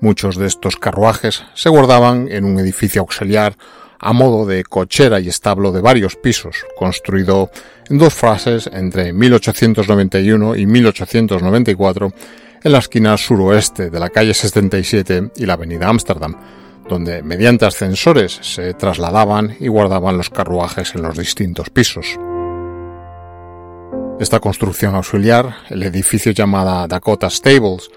Muchos 0.00 0.36
de 0.36 0.46
estos 0.46 0.76
carruajes 0.76 1.44
se 1.54 1.68
guardaban 1.68 2.28
en 2.30 2.46
un 2.46 2.58
edificio 2.58 3.02
auxiliar 3.02 3.56
a 4.04 4.12
modo 4.12 4.44
de 4.44 4.64
cochera 4.64 5.18
y 5.18 5.28
establo 5.28 5.72
de 5.72 5.80
varios 5.80 6.14
pisos, 6.14 6.66
construido 6.76 7.50
en 7.88 7.96
dos 7.96 8.12
fases 8.12 8.68
entre 8.70 9.14
1891 9.14 10.56
y 10.56 10.66
1894 10.66 12.12
en 12.62 12.72
la 12.72 12.78
esquina 12.78 13.16
suroeste 13.16 13.88
de 13.88 13.98
la 13.98 14.10
calle 14.10 14.34
77 14.34 15.30
y 15.36 15.46
la 15.46 15.54
avenida 15.54 15.88
Ámsterdam, 15.88 16.36
donde 16.86 17.22
mediante 17.22 17.64
ascensores 17.64 18.38
se 18.42 18.74
trasladaban 18.74 19.56
y 19.58 19.68
guardaban 19.68 20.18
los 20.18 20.28
carruajes 20.28 20.94
en 20.94 21.00
los 21.00 21.16
distintos 21.16 21.70
pisos. 21.70 22.18
Esta 24.20 24.38
construcción 24.38 24.94
auxiliar, 24.94 25.56
el 25.70 25.82
edificio 25.82 26.32
llamada 26.32 26.86
Dakota 26.86 27.30
Stables, 27.30 27.90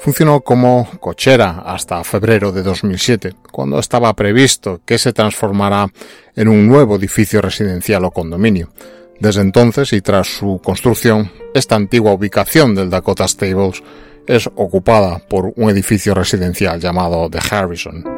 funcionó 0.00 0.40
como 0.40 0.88
cochera 1.00 1.62
hasta 1.64 2.04
febrero 2.04 2.52
de 2.52 2.62
2007, 2.62 3.34
cuando 3.50 3.78
estaba 3.78 4.12
previsto 4.14 4.80
que 4.84 4.98
se 4.98 5.12
transformara 5.12 5.88
en 6.36 6.48
un 6.48 6.66
nuevo 6.66 6.96
edificio 6.96 7.40
residencial 7.40 8.04
o 8.04 8.10
condominio. 8.10 8.70
Desde 9.18 9.40
entonces 9.40 9.92
y 9.92 10.00
tras 10.00 10.26
su 10.26 10.60
construcción, 10.62 11.30
esta 11.54 11.76
antigua 11.76 12.12
ubicación 12.12 12.74
del 12.74 12.90
Dakota 12.90 13.26
Stables 13.28 13.82
es 14.26 14.48
ocupada 14.54 15.18
por 15.18 15.52
un 15.56 15.70
edificio 15.70 16.14
residencial 16.14 16.80
llamado 16.80 17.28
The 17.30 17.40
Harrison. 17.50 18.13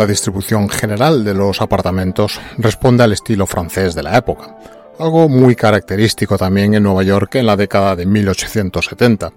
La 0.00 0.06
distribución 0.06 0.70
general 0.70 1.24
de 1.24 1.34
los 1.34 1.60
apartamentos 1.60 2.40
responde 2.56 3.04
al 3.04 3.12
estilo 3.12 3.46
francés 3.46 3.94
de 3.94 4.02
la 4.02 4.16
época, 4.16 4.56
algo 4.98 5.28
muy 5.28 5.54
característico 5.54 6.38
también 6.38 6.72
en 6.72 6.84
Nueva 6.84 7.02
York 7.02 7.34
en 7.34 7.44
la 7.44 7.54
década 7.54 7.94
de 7.96 8.06
1870, 8.06 9.30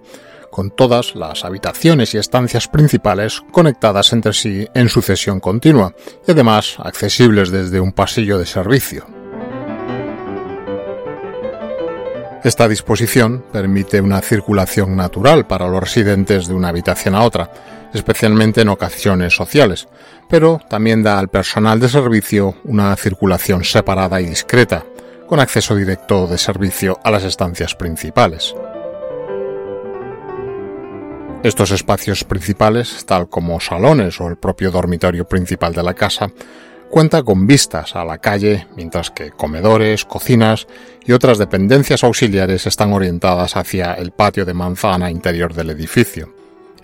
con 0.50 0.70
todas 0.70 1.16
las 1.16 1.44
habitaciones 1.44 2.14
y 2.14 2.16
estancias 2.16 2.66
principales 2.66 3.42
conectadas 3.52 4.14
entre 4.14 4.32
sí 4.32 4.66
en 4.72 4.88
sucesión 4.88 5.38
continua 5.38 5.94
y 6.26 6.30
además 6.30 6.76
accesibles 6.78 7.50
desde 7.50 7.78
un 7.78 7.92
pasillo 7.92 8.38
de 8.38 8.46
servicio. 8.46 9.23
Esta 12.44 12.68
disposición 12.68 13.42
permite 13.50 14.02
una 14.02 14.20
circulación 14.20 14.94
natural 14.94 15.46
para 15.46 15.66
los 15.66 15.80
residentes 15.80 16.46
de 16.46 16.52
una 16.52 16.68
habitación 16.68 17.14
a 17.14 17.22
otra, 17.22 17.50
especialmente 17.94 18.60
en 18.60 18.68
ocasiones 18.68 19.34
sociales, 19.34 19.88
pero 20.28 20.60
también 20.68 21.02
da 21.02 21.18
al 21.18 21.28
personal 21.28 21.80
de 21.80 21.88
servicio 21.88 22.56
una 22.64 22.94
circulación 22.96 23.64
separada 23.64 24.20
y 24.20 24.26
discreta, 24.26 24.84
con 25.26 25.40
acceso 25.40 25.74
directo 25.74 26.26
de 26.26 26.36
servicio 26.36 27.00
a 27.02 27.10
las 27.10 27.24
estancias 27.24 27.74
principales. 27.74 28.54
Estos 31.42 31.70
espacios 31.70 32.24
principales, 32.24 33.06
tal 33.06 33.30
como 33.30 33.58
salones 33.58 34.20
o 34.20 34.28
el 34.28 34.36
propio 34.36 34.70
dormitorio 34.70 35.26
principal 35.26 35.72
de 35.72 35.82
la 35.82 35.94
casa, 35.94 36.30
cuenta 36.94 37.24
con 37.24 37.48
vistas 37.48 37.96
a 37.96 38.04
la 38.04 38.18
calle, 38.18 38.68
mientras 38.76 39.10
que 39.10 39.32
comedores, 39.32 40.04
cocinas 40.04 40.68
y 41.04 41.10
otras 41.10 41.38
dependencias 41.38 42.04
auxiliares 42.04 42.68
están 42.68 42.92
orientadas 42.92 43.56
hacia 43.56 43.94
el 43.94 44.12
patio 44.12 44.44
de 44.44 44.54
manzana 44.54 45.10
interior 45.10 45.54
del 45.54 45.70
edificio. 45.70 46.32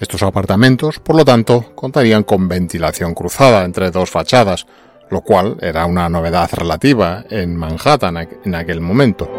Estos 0.01 0.25
apartamentos, 0.25 0.99
por 0.99 1.15
lo 1.15 1.25
tanto, 1.25 1.77
contarían 1.77 2.25
con 2.25 2.49
ventilación 2.49 3.15
cruzada 3.15 3.65
entre 3.65 3.93
dos 3.93 4.11
fachadas, 4.11 4.67
lo 5.11 5.21
cual 5.21 5.57
era 5.61 5.87
una 5.87 6.09
novedad 6.09 6.51
relativa 6.55 7.25
en 7.31 7.55
Manhattan 7.55 8.17
en 8.45 8.55
aquel 8.57 8.81
momento. 8.81 9.31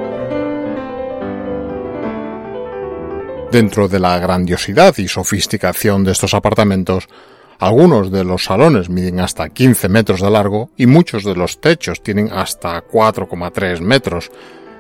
Dentro 3.52 3.90
de 3.90 4.00
la 4.00 4.18
grandiosidad 4.20 4.98
y 5.00 5.10
sofisticación 5.10 6.06
de 6.06 6.14
estos 6.14 6.34
apartamentos, 6.34 7.10
algunos 7.62 8.12
de 8.12 8.24
los 8.24 8.46
salones 8.46 8.90
miden 8.90 9.20
hasta 9.20 9.48
15 9.48 9.88
metros 9.88 10.20
de 10.20 10.32
largo 10.32 10.72
y 10.78 10.88
muchos 10.88 11.24
de 11.24 11.36
los 11.36 11.62
techos 11.62 12.02
tienen 12.02 12.32
hasta 12.34 12.84
4,3 12.84 13.82
metros, 13.82 14.32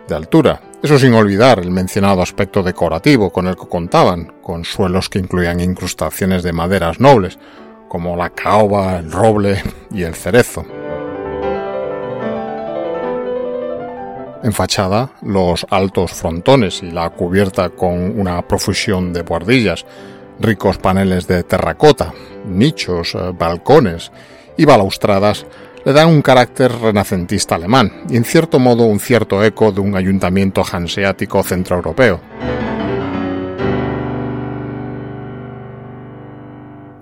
de 0.07 0.15
altura. 0.15 0.61
Eso 0.81 0.97
sin 0.97 1.13
olvidar 1.13 1.59
el 1.59 1.69
mencionado 1.69 2.23
aspecto 2.23 2.63
decorativo 2.63 3.29
con 3.31 3.45
el 3.47 3.55
que 3.55 3.67
contaban, 3.67 4.33
con 4.41 4.65
suelos 4.65 5.09
que 5.09 5.19
incluían 5.19 5.59
incrustaciones 5.59 6.41
de 6.41 6.53
maderas 6.53 6.99
nobles, 6.99 7.37
como 7.87 8.17
la 8.17 8.31
caoba, 8.31 8.97
el 8.97 9.11
roble 9.11 9.61
y 9.91 10.01
el 10.01 10.15
cerezo. 10.15 10.65
En 14.43 14.53
fachada, 14.53 15.11
los 15.21 15.67
altos 15.69 16.13
frontones 16.13 16.81
y 16.81 16.89
la 16.89 17.11
cubierta 17.11 17.69
con 17.69 18.19
una 18.19 18.41
profusión 18.47 19.13
de 19.13 19.21
buhardillas, 19.21 19.85
ricos 20.41 20.77
paneles 20.77 21.27
de 21.27 21.43
terracota, 21.43 22.13
nichos, 22.45 23.15
eh, 23.15 23.31
balcones 23.37 24.11
y 24.57 24.65
balaustradas 24.65 25.45
le 25.85 25.93
dan 25.93 26.09
un 26.09 26.21
carácter 26.21 26.71
renacentista 26.71 27.55
alemán 27.55 28.03
y 28.09 28.17
en 28.17 28.23
cierto 28.23 28.59
modo 28.59 28.83
un 28.83 28.99
cierto 28.99 29.43
eco 29.43 29.71
de 29.71 29.81
un 29.81 29.95
ayuntamiento 29.95 30.63
hanseático 30.63 31.43
centroeuropeo. 31.43 32.21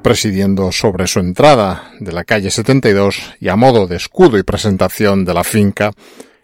Presidiendo 0.02 0.72
sobre 0.72 1.08
su 1.08 1.20
entrada 1.20 1.92
de 2.00 2.14
la 2.14 2.24
calle 2.24 2.50
72 2.50 3.36
y 3.42 3.50
a 3.50 3.58
modo 3.58 3.86
de 3.86 3.98
escudo 3.98 4.38
y 4.38 4.44
presentación 4.44 5.26
de 5.26 5.34
la 5.34 5.44
finca, 5.44 5.92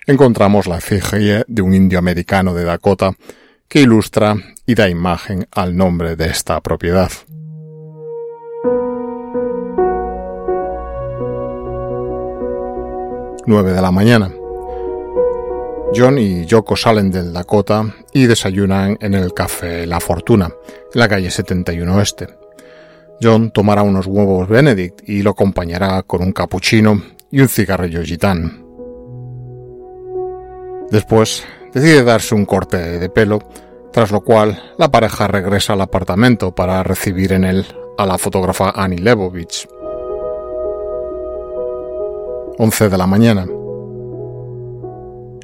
encontramos 0.05 0.67
la 0.67 0.77
efigie 0.77 1.45
de 1.47 1.61
un 1.61 1.73
indio 1.73 1.99
americano 1.99 2.53
de 2.53 2.65
Dakota 2.65 3.13
que 3.67 3.81
ilustra 3.81 4.35
y 4.65 4.75
da 4.75 4.89
imagen 4.89 5.47
al 5.51 5.75
nombre 5.75 6.15
de 6.15 6.25
esta 6.25 6.61
propiedad. 6.61 7.11
9 13.47 13.73
de 13.73 13.81
la 13.81 13.91
mañana. 13.91 14.31
John 15.95 16.17
y 16.17 16.45
Yoko 16.45 16.75
salen 16.75 17.11
del 17.11 17.31
Dakota 17.31 17.95
y 18.11 18.25
desayunan 18.25 18.97
en 18.99 19.13
el 19.13 19.33
café 19.33 19.85
La 19.85 19.99
Fortuna, 19.99 20.49
en 20.93 20.99
la 20.99 21.07
calle 21.07 21.29
71 21.29 21.95
Oeste. 21.95 22.27
John 23.21 23.51
tomará 23.51 23.83
unos 23.83 24.07
huevos 24.07 24.49
Benedict 24.49 25.07
y 25.07 25.21
lo 25.21 25.31
acompañará 25.31 26.03
con 26.03 26.21
un 26.21 26.33
cappuccino 26.33 27.01
y 27.31 27.39
un 27.39 27.47
cigarrillo 27.47 28.01
gitán. 28.03 28.65
Después 30.89 31.45
decide 31.75 32.03
darse 32.05 32.33
un 32.33 32.45
corte 32.45 32.77
de 32.77 33.09
pelo, 33.09 33.39
tras 33.91 34.09
lo 34.09 34.21
cual 34.21 34.73
la 34.77 34.89
pareja 34.89 35.27
regresa 35.27 35.73
al 35.73 35.81
apartamento 35.81 36.55
para 36.55 36.81
recibir 36.83 37.33
en 37.33 37.43
él 37.43 37.65
a 37.97 38.05
la 38.05 38.17
fotógrafa 38.17 38.71
Annie 38.73 38.97
Lebovich. 38.97 39.67
11 42.57 42.89
de 42.89 42.97
la 42.97 43.05
mañana. 43.05 43.45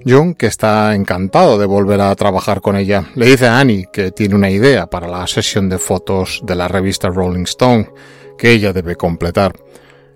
John, 0.07 0.33
que 0.33 0.47
está 0.47 0.95
encantado 0.95 1.59
de 1.59 1.65
volver 1.65 1.99
a 1.99 2.15
trabajar 2.15 2.61
con 2.61 2.77
ella, 2.77 3.03
le 3.15 3.25
dice 3.25 3.47
a 3.47 3.59
Annie 3.59 3.87
que 3.91 4.11
tiene 4.11 4.33
una 4.33 4.49
idea 4.49 4.87
para 4.87 5.07
la 5.07 5.27
sesión 5.27 5.67
de 5.67 5.77
fotos 5.77 6.41
de 6.43 6.55
la 6.55 6.69
revista 6.69 7.09
Rolling 7.09 7.43
Stone 7.43 7.89
que 8.37 8.51
ella 8.51 8.71
debe 8.71 8.95
completar. 8.95 9.53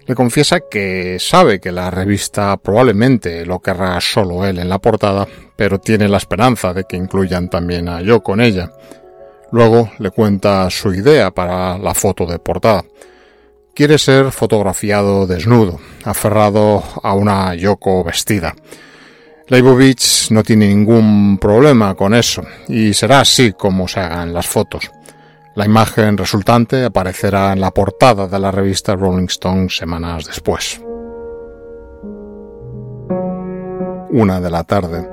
Le 0.05 0.15
confiesa 0.15 0.61
que 0.69 1.17
sabe 1.19 1.59
que 1.59 1.71
la 1.71 1.89
revista 1.89 2.55
probablemente 2.57 3.45
lo 3.45 3.59
querrá 3.59 3.99
solo 4.01 4.45
él 4.45 4.59
en 4.59 4.69
la 4.69 4.79
portada, 4.79 5.27
pero 5.55 5.79
tiene 5.79 6.07
la 6.07 6.17
esperanza 6.17 6.73
de 6.73 6.83
que 6.83 6.95
incluyan 6.95 7.49
también 7.49 7.89
a 7.89 8.01
yo 8.01 8.21
con 8.21 8.39
ella. 8.39 8.71
Luego 9.51 9.91
le 9.99 10.11
cuenta 10.11 10.69
su 10.69 10.93
idea 10.93 11.31
para 11.31 11.77
la 11.77 11.93
foto 11.93 12.25
de 12.25 12.39
portada 12.39 12.83
quiere 13.75 13.97
ser 13.97 14.31
fotografiado 14.31 15.27
desnudo, 15.27 15.79
aferrado 16.05 16.81
a 17.03 17.13
una 17.13 17.53
Yoko 17.55 18.05
vestida. 18.05 18.55
Leibovich 19.49 20.31
no 20.31 20.41
tiene 20.43 20.69
ningún 20.69 21.37
problema 21.37 21.93
con 21.93 22.15
eso, 22.15 22.41
y 22.69 22.93
será 22.93 23.19
así 23.19 23.51
como 23.51 23.87
se 23.87 23.99
hagan 23.99 24.33
las 24.33 24.47
fotos. 24.47 24.89
La 25.55 25.65
imagen 25.65 26.17
resultante 26.17 26.83
aparecerá 26.83 27.53
en 27.53 27.61
la 27.61 27.71
portada 27.71 28.27
de 28.27 28.39
la 28.39 28.51
revista 28.51 28.93
Rolling 28.93 29.27
Stone 29.27 29.69
semanas 29.69 30.25
después. 30.25 30.81
Una 34.09 34.41
de 34.41 34.49
la 34.49 34.65
tarde. 34.65 35.07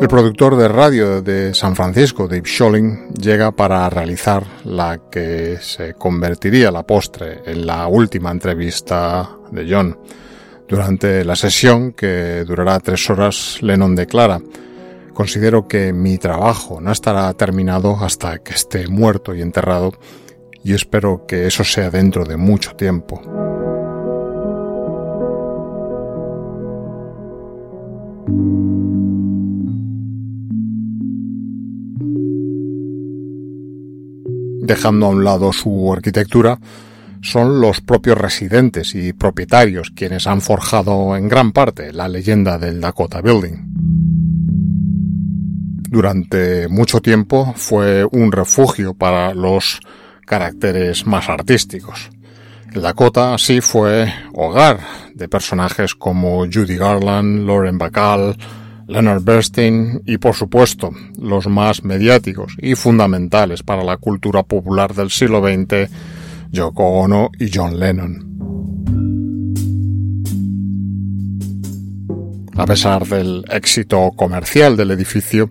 El 0.00 0.08
productor 0.08 0.56
de 0.56 0.68
radio 0.68 1.20
de 1.20 1.52
San 1.52 1.76
Francisco, 1.76 2.26
Dave 2.26 2.46
Scholling, 2.46 3.12
llega 3.12 3.52
para 3.52 3.90
realizar 3.90 4.42
la 4.64 4.98
que 5.10 5.58
se 5.60 5.92
convertiría 5.92 6.70
la 6.70 6.86
postre 6.86 7.42
en 7.44 7.66
la 7.66 7.86
última 7.88 8.30
entrevista 8.30 9.28
de 9.50 9.66
John. 9.70 9.98
Durante 10.66 11.26
la 11.26 11.36
sesión, 11.36 11.92
que 11.92 12.42
durará 12.46 12.80
tres 12.80 13.10
horas, 13.10 13.58
Lennon 13.60 13.94
declara 13.94 14.40
Considero 15.14 15.68
que 15.68 15.92
mi 15.92 16.18
trabajo 16.18 16.80
no 16.80 16.92
estará 16.92 17.32
terminado 17.34 17.96
hasta 18.00 18.38
que 18.38 18.52
esté 18.52 18.88
muerto 18.88 19.34
y 19.34 19.40
enterrado, 19.40 19.92
y 20.62 20.74
espero 20.74 21.24
que 21.26 21.46
eso 21.46 21.64
sea 21.64 21.90
dentro 21.90 22.24
de 22.24 22.36
mucho 22.36 22.74
tiempo. 22.74 23.22
dejando 34.66 35.06
a 35.06 35.10
un 35.10 35.24
lado 35.24 35.52
su 35.52 35.92
arquitectura, 35.92 36.58
son 37.20 37.60
los 37.60 37.80
propios 37.80 38.18
residentes 38.18 38.94
y 38.94 39.12
propietarios 39.12 39.90
quienes 39.90 40.26
han 40.26 40.40
forjado 40.40 41.16
en 41.16 41.28
gran 41.28 41.52
parte 41.52 41.92
la 41.92 42.08
leyenda 42.08 42.58
del 42.58 42.80
Dakota 42.80 43.20
Building. 43.20 44.13
Durante 45.94 46.66
mucho 46.66 47.00
tiempo 47.00 47.54
fue 47.56 48.04
un 48.04 48.32
refugio 48.32 48.94
para 48.94 49.32
los 49.32 49.78
caracteres 50.26 51.06
más 51.06 51.28
artísticos. 51.28 52.10
El 52.72 52.82
Dakota 52.82 53.32
así 53.32 53.60
fue 53.60 54.12
hogar 54.32 54.80
de 55.14 55.28
personajes 55.28 55.94
como 55.94 56.46
Judy 56.52 56.76
Garland, 56.76 57.46
Lauren 57.46 57.78
Bacall, 57.78 58.36
Leonard 58.88 59.22
Bernstein 59.22 60.02
y, 60.04 60.18
por 60.18 60.34
supuesto, 60.34 60.90
los 61.16 61.46
más 61.46 61.84
mediáticos 61.84 62.56
y 62.58 62.74
fundamentales 62.74 63.62
para 63.62 63.84
la 63.84 63.96
cultura 63.96 64.42
popular 64.42 64.94
del 64.94 65.10
siglo 65.10 65.40
XX, 65.44 65.88
Yoko 66.50 67.02
Ono 67.02 67.30
y 67.38 67.52
John 67.54 67.78
Lennon. 67.78 68.33
A 72.56 72.66
pesar 72.66 73.06
del 73.06 73.44
éxito 73.50 74.12
comercial 74.14 74.76
del 74.76 74.92
edificio, 74.92 75.50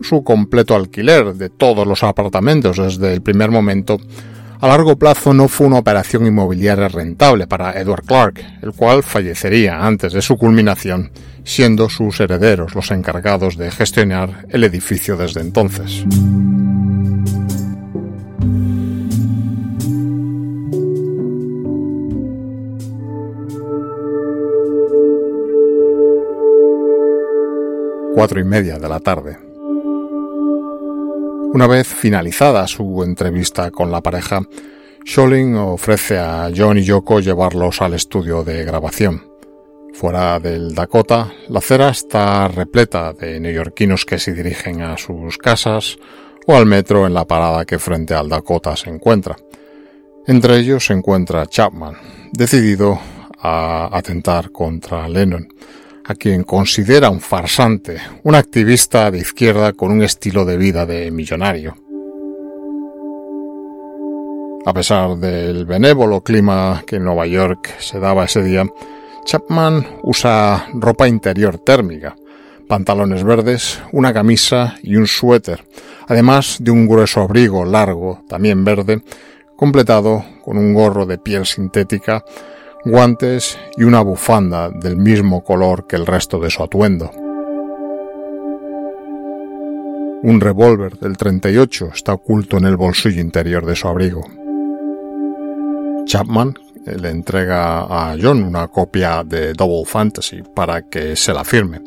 su 0.00 0.24
completo 0.24 0.74
alquiler 0.74 1.34
de 1.34 1.50
todos 1.50 1.86
los 1.86 2.02
apartamentos 2.02 2.78
desde 2.78 3.12
el 3.12 3.22
primer 3.22 3.50
momento, 3.50 3.98
a 4.60 4.68
largo 4.68 4.96
plazo 4.96 5.34
no 5.34 5.48
fue 5.48 5.66
una 5.66 5.78
operación 5.78 6.26
inmobiliaria 6.26 6.88
rentable 6.88 7.46
para 7.46 7.78
Edward 7.78 8.04
Clark, 8.06 8.42
el 8.62 8.72
cual 8.72 9.02
fallecería 9.02 9.84
antes 9.84 10.14
de 10.14 10.22
su 10.22 10.36
culminación, 10.36 11.10
siendo 11.44 11.90
sus 11.90 12.18
herederos 12.20 12.74
los 12.74 12.90
encargados 12.90 13.58
de 13.58 13.70
gestionar 13.70 14.46
el 14.48 14.64
edificio 14.64 15.18
desde 15.18 15.42
entonces. 15.42 16.04
Cuatro 28.14 28.38
y 28.38 28.44
media 28.44 28.78
de 28.78 28.88
la 28.88 29.00
tarde. 29.00 29.36
Una 31.52 31.66
vez 31.66 31.88
finalizada 31.88 32.64
su 32.68 33.02
entrevista 33.02 33.72
con 33.72 33.90
la 33.90 34.00
pareja, 34.02 34.40
Scholling 35.04 35.56
ofrece 35.56 36.18
a 36.18 36.48
John 36.56 36.78
y 36.78 36.84
Yoko 36.84 37.18
llevarlos 37.18 37.82
al 37.82 37.94
estudio 37.94 38.44
de 38.44 38.64
grabación. 38.64 39.24
Fuera 39.94 40.38
del 40.38 40.76
Dakota, 40.76 41.32
la 41.48 41.58
acera 41.58 41.88
está 41.88 42.46
repleta 42.46 43.12
de 43.12 43.40
neoyorquinos 43.40 44.04
que 44.04 44.20
se 44.20 44.32
dirigen 44.32 44.82
a 44.82 44.96
sus 44.96 45.36
casas 45.36 45.96
o 46.46 46.54
al 46.54 46.66
metro 46.66 47.08
en 47.08 47.14
la 47.14 47.24
parada 47.24 47.64
que 47.64 47.80
frente 47.80 48.14
al 48.14 48.28
Dakota 48.28 48.76
se 48.76 48.90
encuentra. 48.90 49.36
Entre 50.26 50.56
ellos 50.56 50.86
se 50.86 50.92
encuentra 50.92 51.46
Chapman, 51.46 51.96
decidido 52.32 52.96
a 53.40 53.90
atentar 53.92 54.52
contra 54.52 55.08
Lennon 55.08 55.48
a 56.06 56.14
quien 56.14 56.44
considera 56.44 57.08
un 57.10 57.20
farsante, 57.20 57.98
un 58.22 58.34
activista 58.34 59.10
de 59.10 59.18
izquierda 59.18 59.72
con 59.72 59.90
un 59.90 60.02
estilo 60.02 60.44
de 60.44 60.56
vida 60.56 60.84
de 60.84 61.10
millonario. 61.10 61.76
A 64.66 64.72
pesar 64.72 65.16
del 65.16 65.66
benévolo 65.66 66.22
clima 66.22 66.82
que 66.86 66.96
en 66.96 67.04
Nueva 67.04 67.26
York 67.26 67.78
se 67.78 68.00
daba 68.00 68.24
ese 68.24 68.42
día, 68.42 68.64
Chapman 69.24 69.86
usa 70.02 70.66
ropa 70.74 71.08
interior 71.08 71.58
térmica, 71.58 72.16
pantalones 72.68 73.24
verdes, 73.24 73.80
una 73.92 74.12
camisa 74.12 74.76
y 74.82 74.96
un 74.96 75.06
suéter, 75.06 75.64
además 76.06 76.58
de 76.60 76.70
un 76.70 76.86
grueso 76.86 77.22
abrigo 77.22 77.64
largo, 77.64 78.22
también 78.28 78.64
verde, 78.64 79.02
completado 79.56 80.24
con 80.42 80.58
un 80.58 80.74
gorro 80.74 81.06
de 81.06 81.18
piel 81.18 81.46
sintética 81.46 82.24
guantes 82.84 83.58
y 83.76 83.84
una 83.84 84.02
bufanda 84.02 84.68
del 84.68 84.96
mismo 84.96 85.42
color 85.42 85.86
que 85.86 85.96
el 85.96 86.06
resto 86.06 86.38
de 86.38 86.50
su 86.50 86.62
atuendo. 86.62 87.10
Un 90.22 90.40
revólver 90.40 90.98
del 90.98 91.16
38 91.16 91.90
está 91.94 92.14
oculto 92.14 92.58
en 92.58 92.64
el 92.64 92.76
bolsillo 92.76 93.20
interior 93.20 93.64
de 93.64 93.76
su 93.76 93.88
abrigo. 93.88 94.22
Chapman 96.04 96.54
le 96.84 97.10
entrega 97.10 97.80
a 97.80 98.16
John 98.20 98.42
una 98.42 98.68
copia 98.68 99.24
de 99.24 99.54
Double 99.54 99.84
Fantasy 99.86 100.42
para 100.42 100.82
que 100.82 101.16
se 101.16 101.32
la 101.32 101.44
firme. 101.44 101.80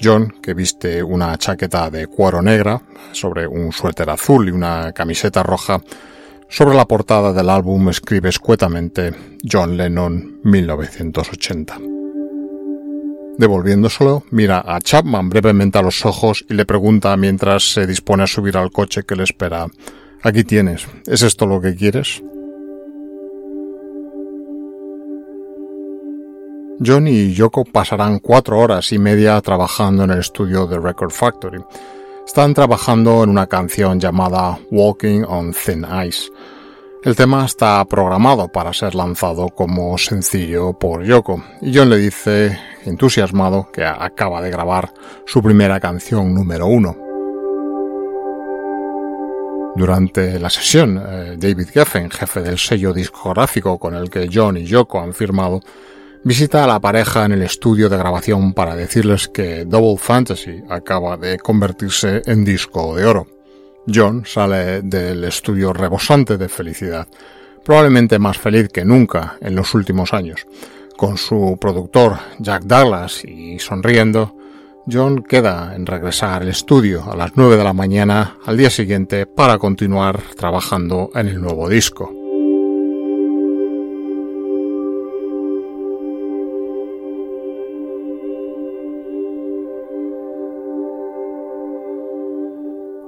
John, 0.00 0.34
que 0.40 0.54
viste 0.54 1.02
una 1.02 1.36
chaqueta 1.36 1.90
de 1.90 2.06
cuero 2.06 2.40
negra 2.40 2.80
sobre 3.10 3.48
un 3.48 3.72
suéter 3.72 4.08
azul 4.10 4.48
y 4.48 4.52
una 4.52 4.92
camiseta 4.92 5.42
roja, 5.42 5.80
sobre 6.48 6.76
la 6.76 6.86
portada 6.86 7.32
del 7.32 7.50
álbum 7.50 7.88
escribe 7.88 8.28
escuetamente 8.28 9.12
John 9.44 9.76
Lennon 9.76 10.40
1980. 10.42 11.78
Devolviéndoselo, 13.38 14.24
mira 14.30 14.64
a 14.66 14.80
Chapman 14.80 15.28
brevemente 15.28 15.78
a 15.78 15.82
los 15.82 16.04
ojos 16.04 16.44
y 16.48 16.54
le 16.54 16.66
pregunta 16.66 17.16
mientras 17.16 17.72
se 17.72 17.86
dispone 17.86 18.24
a 18.24 18.26
subir 18.26 18.56
al 18.56 18.72
coche 18.72 19.04
que 19.04 19.14
le 19.14 19.24
espera 19.24 19.66
Aquí 20.22 20.42
tienes, 20.42 20.88
¿es 21.06 21.22
esto 21.22 21.46
lo 21.46 21.60
que 21.60 21.76
quieres? 21.76 22.20
John 26.84 27.06
y 27.06 27.34
Yoko 27.34 27.64
pasarán 27.64 28.18
cuatro 28.18 28.58
horas 28.58 28.92
y 28.92 28.98
media 28.98 29.40
trabajando 29.40 30.04
en 30.04 30.10
el 30.10 30.18
estudio 30.20 30.66
de 30.66 30.78
Record 30.78 31.10
Factory 31.10 31.60
están 32.28 32.52
trabajando 32.52 33.24
en 33.24 33.30
una 33.30 33.46
canción 33.46 33.98
llamada 33.98 34.58
Walking 34.70 35.22
on 35.26 35.54
Thin 35.54 35.86
Ice. 36.06 36.30
El 37.02 37.16
tema 37.16 37.46
está 37.46 37.82
programado 37.86 38.48
para 38.48 38.74
ser 38.74 38.94
lanzado 38.94 39.48
como 39.48 39.96
sencillo 39.96 40.74
por 40.74 41.04
Yoko 41.04 41.42
y 41.62 41.74
John 41.74 41.88
le 41.88 41.96
dice, 41.96 42.58
entusiasmado, 42.84 43.70
que 43.72 43.82
acaba 43.82 44.42
de 44.42 44.50
grabar 44.50 44.92
su 45.24 45.42
primera 45.42 45.80
canción 45.80 46.34
número 46.34 46.66
uno. 46.66 46.94
Durante 49.74 50.38
la 50.38 50.50
sesión, 50.50 51.02
eh, 51.02 51.36
David 51.38 51.70
Geffen, 51.72 52.10
jefe 52.10 52.42
del 52.42 52.58
sello 52.58 52.92
discográfico 52.92 53.78
con 53.78 53.94
el 53.94 54.10
que 54.10 54.28
John 54.30 54.58
y 54.58 54.64
Yoko 54.64 55.00
han 55.00 55.14
firmado, 55.14 55.62
visita 56.24 56.64
a 56.64 56.66
la 56.66 56.80
pareja 56.80 57.24
en 57.24 57.32
el 57.32 57.42
estudio 57.42 57.88
de 57.88 57.96
grabación 57.96 58.52
para 58.52 58.76
decirles 58.76 59.28
que 59.28 59.64
Double 59.64 59.96
Fantasy 59.98 60.62
acaba 60.68 61.16
de 61.16 61.38
convertirse 61.38 62.22
en 62.26 62.44
disco 62.44 62.96
de 62.96 63.06
oro. 63.06 63.26
John 63.92 64.24
sale 64.26 64.82
del 64.82 65.24
estudio 65.24 65.72
rebosante 65.72 66.36
de 66.36 66.48
felicidad, 66.48 67.08
probablemente 67.64 68.18
más 68.18 68.36
feliz 68.38 68.68
que 68.68 68.84
nunca 68.84 69.36
en 69.40 69.54
los 69.54 69.74
últimos 69.74 70.12
años. 70.12 70.46
Con 70.96 71.16
su 71.16 71.56
productor 71.60 72.18
Jack 72.38 72.64
Douglas 72.64 73.24
y 73.24 73.58
sonriendo, 73.58 74.34
John 74.90 75.22
queda 75.22 75.74
en 75.76 75.86
regresar 75.86 76.42
al 76.42 76.48
estudio 76.48 77.04
a 77.10 77.16
las 77.16 77.32
9 77.36 77.56
de 77.56 77.64
la 77.64 77.72
mañana 77.72 78.38
al 78.44 78.56
día 78.56 78.70
siguiente 78.70 79.26
para 79.26 79.58
continuar 79.58 80.20
trabajando 80.36 81.10
en 81.14 81.28
el 81.28 81.40
nuevo 81.40 81.68
disco. 81.68 82.17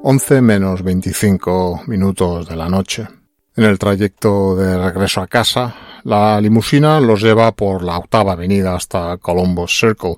11 0.03 0.41
menos 0.41 0.83
25 0.83 1.83
minutos 1.87 2.49
de 2.49 2.57
la 2.57 2.71
noche. 2.71 3.07
En 3.55 3.65
el 3.65 3.79
trayecto 3.79 4.57
de 4.57 4.79
regreso 4.79 5.21
a 5.21 5.27
casa, 5.27 5.75
la 6.05 6.41
limusina 6.41 7.01
los 7.01 7.21
lleva 7.21 7.53
por 7.53 7.83
la 7.83 7.99
octava 7.99 8.33
avenida 8.33 8.75
hasta 8.75 9.19
Columbus 9.19 9.79
Circle. 9.79 10.17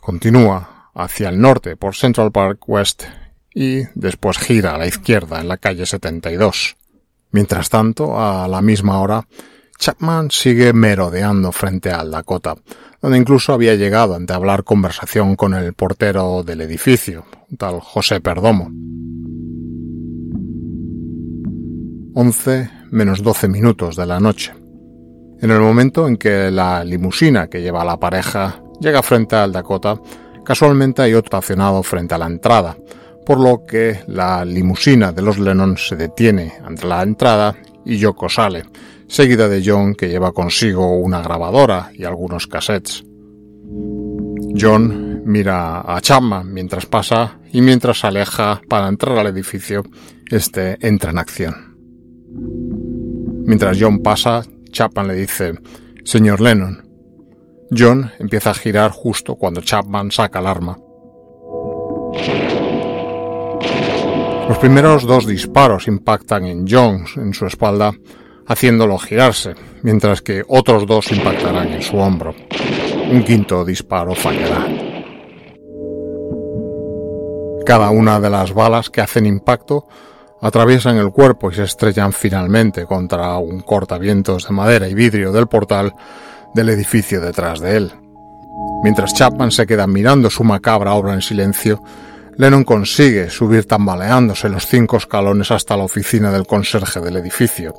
Continúa 0.00 0.90
hacia 0.94 1.28
el 1.28 1.40
norte 1.40 1.76
por 1.76 1.94
Central 1.94 2.32
Park 2.32 2.68
West 2.68 3.04
y 3.54 3.84
después 3.94 4.36
gira 4.36 4.74
a 4.74 4.78
la 4.78 4.88
izquierda 4.88 5.40
en 5.40 5.46
la 5.46 5.58
calle 5.58 5.86
72. 5.86 6.76
Mientras 7.30 7.70
tanto, 7.70 8.18
a 8.18 8.48
la 8.48 8.62
misma 8.62 9.00
hora, 9.00 9.28
Chapman 9.78 10.30
sigue 10.30 10.72
merodeando 10.72 11.52
frente 11.52 11.90
al 11.90 12.10
Dakota, 12.10 12.54
donde 13.02 13.18
incluso 13.18 13.52
había 13.52 13.74
llegado 13.74 14.14
a 14.14 14.16
entablar 14.16 14.64
conversación 14.64 15.36
con 15.36 15.54
el 15.54 15.74
portero 15.74 16.42
del 16.42 16.60
edificio, 16.62 17.24
tal 17.58 17.80
José 17.80 18.20
Perdomo. 18.20 18.70
11 22.14 22.70
menos 22.90 23.22
12 23.22 23.48
minutos 23.48 23.96
de 23.96 24.06
la 24.06 24.20
noche. 24.20 24.54
En 25.40 25.50
el 25.50 25.60
momento 25.60 26.06
en 26.06 26.16
que 26.16 26.50
la 26.50 26.84
limusina 26.84 27.48
que 27.48 27.60
lleva 27.60 27.84
la 27.84 27.98
pareja 27.98 28.62
llega 28.80 29.02
frente 29.02 29.34
al 29.36 29.52
Dakota, 29.52 30.00
casualmente 30.44 31.02
hay 31.02 31.14
otro 31.14 31.38
estacionado 31.38 31.82
frente 31.82 32.14
a 32.14 32.18
la 32.18 32.26
entrada, 32.26 32.76
por 33.26 33.40
lo 33.40 33.64
que 33.66 34.00
la 34.06 34.44
limusina 34.44 35.10
de 35.10 35.22
los 35.22 35.38
Lennon 35.38 35.76
se 35.76 35.96
detiene 35.96 36.52
ante 36.64 36.86
la 36.86 37.02
entrada 37.02 37.56
y 37.84 37.98
Yoko 37.98 38.28
sale, 38.28 38.64
seguida 39.06 39.48
de 39.48 39.62
John 39.64 39.94
que 39.94 40.08
lleva 40.08 40.32
consigo 40.32 40.98
una 40.98 41.22
grabadora 41.22 41.90
y 41.94 42.04
algunos 42.04 42.46
cassettes. 42.46 43.04
John 44.56 45.22
mira 45.24 45.80
a 45.80 46.00
Chapman 46.00 46.52
mientras 46.52 46.86
pasa 46.86 47.38
y 47.52 47.60
mientras 47.60 48.00
se 48.00 48.06
aleja 48.06 48.60
para 48.68 48.88
entrar 48.88 49.18
al 49.18 49.26
edificio, 49.26 49.82
este 50.30 50.76
entra 50.86 51.10
en 51.10 51.18
acción. 51.18 51.76
Mientras 53.46 53.76
John 53.78 54.00
pasa, 54.00 54.42
Chapman 54.70 55.08
le 55.08 55.14
dice, 55.14 55.54
Señor 56.04 56.40
Lennon. 56.40 56.82
John 57.76 58.10
empieza 58.18 58.50
a 58.50 58.54
girar 58.54 58.90
justo 58.90 59.36
cuando 59.36 59.60
Chapman 59.60 60.10
saca 60.10 60.38
el 60.38 60.46
arma. 60.46 60.78
Los 64.48 64.58
primeros 64.58 65.04
dos 65.04 65.26
disparos 65.26 65.88
impactan 65.88 66.44
en 66.44 66.66
John 66.68 67.04
en 67.16 67.32
su 67.32 67.46
espalda, 67.46 67.92
haciéndolo 68.46 68.98
girarse, 68.98 69.54
mientras 69.82 70.22
que 70.22 70.42
otros 70.46 70.86
dos 70.86 71.10
impactarán 71.12 71.72
en 71.72 71.82
su 71.82 71.96
hombro. 71.96 72.34
Un 73.10 73.22
quinto 73.22 73.64
disparo 73.64 74.14
fallará. 74.14 74.66
Cada 77.64 77.90
una 77.90 78.20
de 78.20 78.30
las 78.30 78.52
balas 78.52 78.90
que 78.90 79.00
hacen 79.00 79.24
impacto 79.24 79.86
atraviesan 80.42 80.96
el 80.96 81.10
cuerpo 81.10 81.50
y 81.50 81.54
se 81.54 81.62
estrellan 81.62 82.12
finalmente 82.12 82.84
contra 82.84 83.38
un 83.38 83.60
cortavientos 83.60 84.46
de 84.46 84.54
madera 84.54 84.88
y 84.88 84.94
vidrio 84.94 85.32
del 85.32 85.46
portal 85.46 85.94
del 86.54 86.68
edificio 86.68 87.20
detrás 87.20 87.60
de 87.60 87.76
él. 87.76 87.92
Mientras 88.82 89.14
Chapman 89.14 89.50
se 89.50 89.66
queda 89.66 89.86
mirando 89.86 90.28
su 90.28 90.44
macabra 90.44 90.92
obra 90.92 91.14
en 91.14 91.22
silencio, 91.22 91.82
Lennon 92.36 92.64
consigue 92.64 93.30
subir 93.30 93.66
tambaleándose 93.66 94.48
los 94.50 94.66
cinco 94.66 94.98
escalones 94.98 95.50
hasta 95.50 95.76
la 95.76 95.84
oficina 95.84 96.30
del 96.30 96.46
conserje 96.46 97.00
del 97.00 97.16
edificio, 97.16 97.74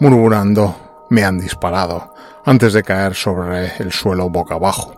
murmurando 0.00 1.06
me 1.10 1.24
han 1.24 1.38
disparado, 1.38 2.12
antes 2.44 2.72
de 2.72 2.82
caer 2.82 3.14
sobre 3.14 3.76
el 3.78 3.92
suelo 3.92 4.28
boca 4.30 4.54
abajo. 4.54 4.94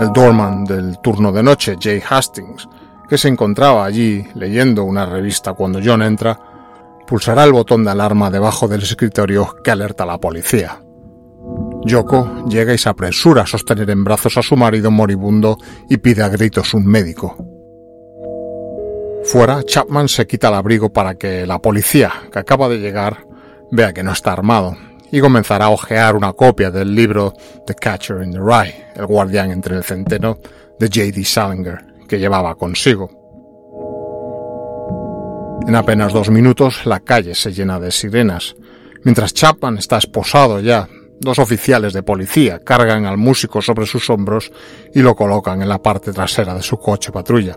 El 0.00 0.12
doorman 0.12 0.64
del 0.64 0.98
turno 1.00 1.30
de 1.30 1.42
noche, 1.42 1.76
Jay 1.80 2.02
Hastings, 2.08 2.68
que 3.08 3.18
se 3.18 3.28
encontraba 3.28 3.84
allí 3.84 4.26
leyendo 4.34 4.84
una 4.84 5.04
revista 5.04 5.52
cuando 5.52 5.80
John 5.84 6.02
entra, 6.02 6.38
pulsará 7.06 7.44
el 7.44 7.52
botón 7.52 7.84
de 7.84 7.90
alarma 7.90 8.30
debajo 8.30 8.68
del 8.68 8.82
escritorio 8.82 9.56
que 9.62 9.70
alerta 9.70 10.04
a 10.04 10.06
la 10.06 10.18
policía. 10.18 10.80
Yoko 11.84 12.44
llega 12.46 12.72
y 12.72 12.78
se 12.78 12.88
apresura 12.88 13.42
a 13.42 13.46
sostener 13.46 13.90
en 13.90 14.04
brazos 14.04 14.36
a 14.36 14.42
su 14.42 14.56
marido 14.56 14.90
moribundo 14.90 15.58
y 15.88 15.96
pide 15.96 16.22
a 16.22 16.28
gritos 16.28 16.72
un 16.72 16.86
médico. 16.86 17.36
Fuera, 19.24 19.62
Chapman 19.64 20.08
se 20.08 20.26
quita 20.26 20.48
el 20.48 20.54
abrigo 20.54 20.92
para 20.92 21.16
que 21.16 21.46
la 21.46 21.58
policía, 21.58 22.12
que 22.32 22.38
acaba 22.38 22.68
de 22.68 22.78
llegar, 22.78 23.26
vea 23.70 23.92
que 23.92 24.02
no 24.02 24.12
está 24.12 24.32
armado 24.32 24.76
y 25.12 25.20
comenzará 25.20 25.66
a 25.66 25.70
hojear 25.70 26.16
una 26.16 26.32
copia 26.32 26.70
del 26.70 26.94
libro 26.94 27.34
The 27.66 27.74
Catcher 27.74 28.22
in 28.22 28.32
the 28.32 28.38
Rye, 28.38 28.86
el 28.94 29.06
guardián 29.06 29.50
entre 29.50 29.76
el 29.76 29.84
centeno, 29.84 30.38
de 30.78 30.86
J.D. 30.86 31.24
Salinger, 31.24 31.84
que 32.08 32.18
llevaba 32.18 32.54
consigo. 32.54 33.10
En 35.66 35.74
apenas 35.74 36.12
dos 36.12 36.30
minutos 36.30 36.86
la 36.86 37.00
calle 37.00 37.34
se 37.34 37.52
llena 37.52 37.78
de 37.78 37.90
sirenas. 37.90 38.56
Mientras 39.04 39.34
Chapman 39.34 39.78
está 39.78 39.98
esposado 39.98 40.60
ya, 40.60 40.88
dos 41.20 41.38
oficiales 41.38 41.92
de 41.92 42.02
policía 42.02 42.60
cargan 42.60 43.04
al 43.04 43.18
músico 43.18 43.60
sobre 43.60 43.86
sus 43.86 44.08
hombros 44.10 44.50
y 44.94 45.00
lo 45.00 45.14
colocan 45.14 45.60
en 45.60 45.68
la 45.68 45.82
parte 45.82 46.12
trasera 46.12 46.54
de 46.54 46.62
su 46.62 46.78
coche 46.78 47.12
patrulla. 47.12 47.56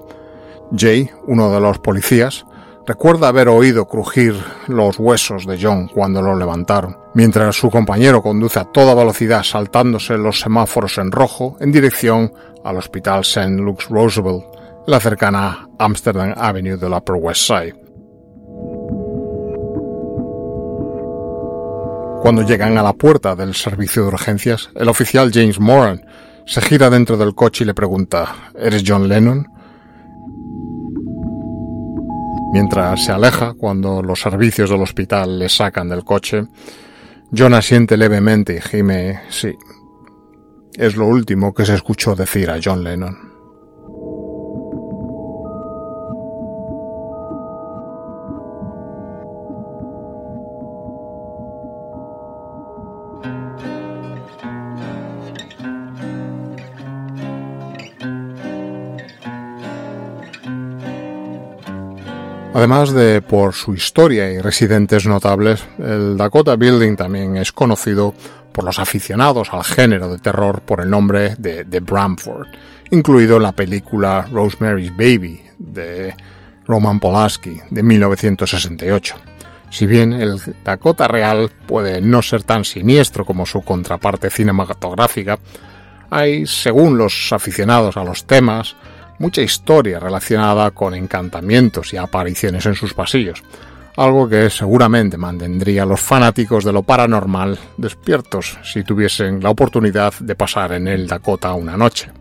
Jay, 0.76 1.10
uno 1.28 1.52
de 1.52 1.60
los 1.60 1.80
policías, 1.80 2.45
recuerda 2.86 3.30
haber 3.30 3.48
oído 3.48 3.88
crujir 3.88 4.36
los 4.67 5.00
huesos 5.00 5.46
de 5.46 5.60
John 5.62 5.88
cuando 5.88 6.22
lo 6.22 6.36
levantaron, 6.36 6.98
mientras 7.13 7.56
su 7.56 7.69
compañero 7.69 8.22
conduce 8.22 8.60
a 8.60 8.65
toda 8.65 8.93
velocidad 8.93 9.43
saltándose 9.43 10.17
los 10.17 10.39
semáforos 10.39 10.98
en 10.98 11.12
rojo 11.12 11.58
en 11.60 11.72
dirección 11.72 12.34
al 12.63 12.78
Hospital 12.78 13.22
St. 13.22 13.62
Luke's 13.62 13.89
Roosevelt, 13.89 14.43
la 14.88 15.00
cercana 15.00 15.69
Amsterdam 15.80 16.34
Avenue 16.36 16.78
del 16.78 16.93
Upper 16.93 17.15
West 17.15 17.48
Side. 17.48 17.84
Cuando 22.22 22.43
llegan 22.43 22.78
a 22.78 22.84
la 22.84 22.93
puerta 22.93 23.36
del 23.36 23.54
servicio 23.54 24.04
de 24.04 24.08
urgencias, 24.10 24.69
el 24.76 24.88
oficial 24.88 25.30
James 25.34 25.60
Moran 25.60 26.06
se 26.46 26.62
gira 26.62 26.89
dentro 26.89 27.17
del 27.17 27.36
coche 27.36 27.63
y 27.63 27.67
le 27.67 27.74
pregunta 27.74 28.52
¿Eres 28.56 28.84
John 28.86 29.10
Lennon? 29.10 29.53
Mientras 32.54 33.06
se 33.06 33.12
aleja, 33.12 33.56
cuando 33.56 34.04
los 34.04 34.22
servicios 34.22 34.70
del 34.70 34.84
hospital 34.84 35.39
le 35.39 35.50
sacan 35.50 35.89
del 35.89 36.04
coche, 36.04 36.46
John 37.36 37.56
asiente 37.56 37.98
levemente 37.98 38.56
y 38.56 38.62
gime 38.62 39.22
sí. 39.30 39.58
Es 40.76 40.96
lo 40.96 41.08
último 41.08 41.52
que 41.52 41.66
se 41.66 41.74
escuchó 41.74 42.16
decir 42.16 42.52
a 42.52 42.60
John 42.63 42.84
Lennon. 42.84 43.33
Además 62.54 62.94
de 62.94 63.22
por 63.22 63.54
su 63.54 63.74
historia 63.74 64.32
y 64.32 64.39
residentes 64.39 65.08
notables, 65.08 65.66
el 65.80 66.16
Dakota 66.16 66.56
Building 66.56 66.96
también 66.96 67.36
es 67.36 67.52
conocido 67.52 68.13
por 68.52 68.63
los 68.63 68.78
aficionados 68.78 69.50
al 69.52 69.63
género 69.63 70.12
de 70.12 70.20
terror 70.20 70.62
por 70.62 70.80
el 70.80 70.89
nombre 70.89 71.36
de, 71.39 71.63
de 71.63 71.80
Bramford, 71.80 72.48
incluido 72.92 73.38
en 73.38 73.44
la 73.44 73.54
película 73.54 74.28
Rosemary's 74.32 74.96
Baby 74.96 75.42
de 75.58 76.13
Roman 76.68 77.00
Polanski 77.00 77.60
de 77.72 77.82
1968. 77.82 79.16
Si 79.72 79.88
bien 79.88 80.13
el 80.13 80.39
Dakota 80.63 81.08
real 81.08 81.50
puede 81.66 82.02
no 82.02 82.22
ser 82.22 82.44
tan 82.44 82.63
siniestro 82.66 83.26
como 83.26 83.48
su 83.48 83.63
contraparte 83.63 84.30
cinematográfica, 84.30 85.39
hay, 86.12 86.46
según 86.46 87.00
los 87.00 87.34
aficionados 87.34 87.98
a 87.98 88.04
los 88.04 88.26
temas, 88.26 88.76
mucha 89.19 89.41
historia 89.41 89.99
relacionada 89.99 90.71
con 90.71 90.93
encantamientos 90.93 91.93
y 91.93 91.97
apariciones 91.97 92.65
en 92.65 92.76
sus 92.76 92.93
pasillos, 92.93 93.43
algo 93.95 94.28
que 94.28 94.49
seguramente 94.49 95.17
mantendría 95.17 95.84
a 95.84 95.86
los 95.86 96.02
fanáticos 96.02 96.63
de 96.63 96.73
lo 96.73 96.84
paranormal 96.84 97.58
despiertos 97.78 98.58
si 98.63 98.84
tuviesen 98.84 99.41
la 99.41 99.52
oportunidad 99.52 100.13
de 100.19 100.36
pasar 100.36 100.73
en 100.73 100.88
el 100.88 101.08
Dakota 101.08 101.54
una 101.54 101.78
noche. 101.78 102.12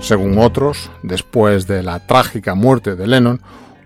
Según 0.00 0.36
otros, 0.38 0.90
después 1.02 1.68
de 1.68 1.82
la 1.82 2.00
trágica 2.00 2.56
muerte 2.56 2.96
de 2.96 3.06
Lennon, 3.06 3.40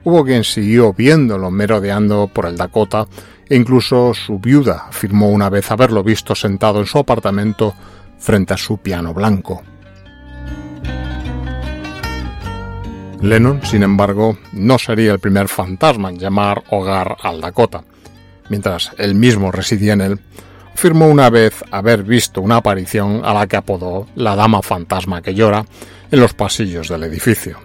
hubo 0.04 0.24
quien 0.24 0.44
siguió 0.44 0.94
viéndolo 0.94 1.50
merodeando 1.50 2.30
por 2.32 2.46
el 2.46 2.56
Dakota 2.56 3.06
e 3.48 3.54
incluso 3.54 4.14
su 4.14 4.38
viuda 4.38 4.86
afirmó 4.88 5.28
una 5.28 5.50
vez 5.50 5.70
haberlo 5.70 6.02
visto 6.02 6.34
sentado 6.34 6.80
en 6.80 6.86
su 6.86 6.98
apartamento 6.98 7.74
frente 8.18 8.54
a 8.54 8.56
su 8.56 8.78
piano 8.78 9.12
blanco. 9.14 9.62
Lennon, 13.20 13.64
sin 13.64 13.82
embargo, 13.82 14.38
no 14.52 14.78
sería 14.78 15.12
el 15.12 15.18
primer 15.18 15.48
fantasma 15.48 16.10
en 16.10 16.18
llamar 16.18 16.62
hogar 16.70 17.16
al 17.22 17.40
Dakota. 17.40 17.82
Mientras 18.50 18.92
él 18.98 19.14
mismo 19.14 19.50
residía 19.50 19.94
en 19.94 20.00
él, 20.00 20.20
afirmó 20.74 21.08
una 21.08 21.30
vez 21.30 21.64
haber 21.70 22.02
visto 22.02 22.42
una 22.42 22.56
aparición 22.56 23.22
a 23.24 23.32
la 23.32 23.46
que 23.46 23.56
apodó 23.56 24.06
la 24.14 24.36
Dama 24.36 24.62
Fantasma 24.62 25.22
que 25.22 25.34
llora 25.34 25.64
en 26.10 26.20
los 26.20 26.34
pasillos 26.34 26.88
del 26.88 27.04
edificio. 27.04 27.58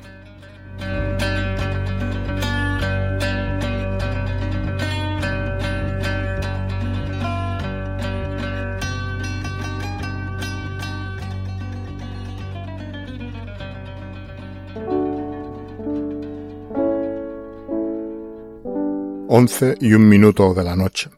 Once 19.42 19.76
y 19.82 19.94
un 19.94 20.08
minuto 20.08 20.54
de 20.54 20.64
la 20.64 20.76
noche. 20.76 21.10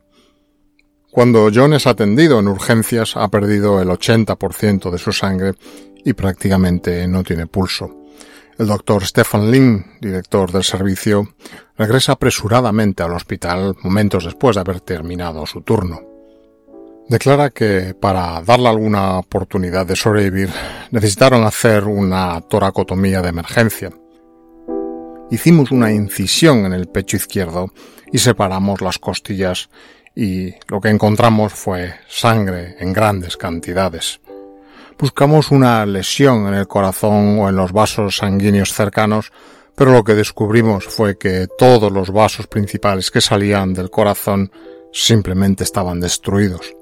Cuando 1.12 1.50
John 1.54 1.74
es 1.74 1.86
atendido 1.88 2.40
en 2.40 2.48
urgencias 2.48 3.18
ha 3.18 3.28
perdido 3.28 3.82
el 3.82 3.90
80% 3.90 4.90
de 4.90 4.98
su 4.98 5.12
sangre 5.12 5.54
y 6.06 6.14
prácticamente 6.14 7.08
no 7.08 7.24
tiene 7.24 7.48
pulso. 7.48 8.04
El 8.58 8.68
doctor 8.68 9.06
Stefan 9.06 9.52
Lin, 9.52 9.86
director 10.00 10.52
del 10.52 10.64
servicio, 10.64 11.36
regresa 11.78 12.14
apresuradamente 12.14 13.04
al 13.04 13.14
hospital 13.14 13.76
momentos 13.84 14.26
después 14.26 14.56
de 14.56 14.62
haber 14.62 14.80
terminado 14.80 15.46
su 15.46 15.62
turno. 15.62 16.02
Declara 17.10 17.50
que 17.50 17.94
para 18.00 18.42
darle 18.42 18.70
alguna 18.70 19.20
oportunidad 19.20 19.86
de 19.86 19.98
sobrevivir 19.98 20.50
necesitaron 20.92 21.44
hacer 21.44 21.84
una 21.84 22.40
toracotomía 22.42 23.22
de 23.22 23.30
emergencia. 23.30 23.92
Hicimos 25.34 25.72
una 25.72 25.92
incisión 25.92 26.64
en 26.68 26.74
el 26.74 26.86
pecho 26.86 27.18
izquierdo 27.18 27.72
y 28.12 28.20
separamos 28.20 28.82
las 28.82 29.00
costillas 29.00 29.68
y 30.16 30.54
lo 30.68 30.80
que 30.80 30.90
encontramos 30.90 31.54
fue 31.54 31.96
sangre 32.08 32.76
en 32.78 32.94
grandes 32.94 33.36
cantidades. 33.36 34.20
Buscamos 35.00 35.50
una 35.50 35.88
lesión 35.88 36.46
en 36.46 36.54
el 36.54 36.68
corazón 36.68 37.40
o 37.40 37.50
en 37.50 37.56
los 37.56 37.72
vasos 37.72 38.18
sanguíneos 38.18 38.74
cercanos, 38.74 39.32
pero 39.74 39.92
lo 39.92 40.04
que 40.04 40.14
descubrimos 40.14 40.86
fue 40.86 41.18
que 41.18 41.48
todos 41.58 41.92
los 41.92 42.12
vasos 42.12 42.46
principales 42.46 43.10
que 43.10 43.20
salían 43.20 43.74
del 43.74 43.90
corazón 43.90 44.52
simplemente 44.92 45.64
estaban 45.64 46.00
destruidos. 46.00 46.76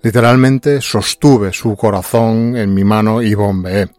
Literalmente 0.00 0.80
sostuve 0.80 1.52
su 1.52 1.76
corazón 1.76 2.56
en 2.56 2.72
mi 2.72 2.82
mano 2.82 3.20
y 3.20 3.34
bombeé, 3.34 3.90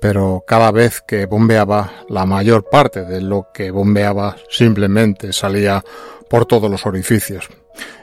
pero 0.00 0.44
cada 0.46 0.70
vez 0.70 1.02
que 1.06 1.26
bombeaba, 1.26 2.04
la 2.08 2.24
mayor 2.24 2.68
parte 2.68 3.04
de 3.04 3.20
lo 3.20 3.48
que 3.52 3.70
bombeaba 3.70 4.36
simplemente 4.48 5.32
salía 5.32 5.84
por 6.28 6.46
todos 6.46 6.70
los 6.70 6.86
orificios. 6.86 7.48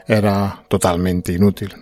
Era 0.06 0.64
totalmente 0.68 1.32
inútil. 1.32 1.74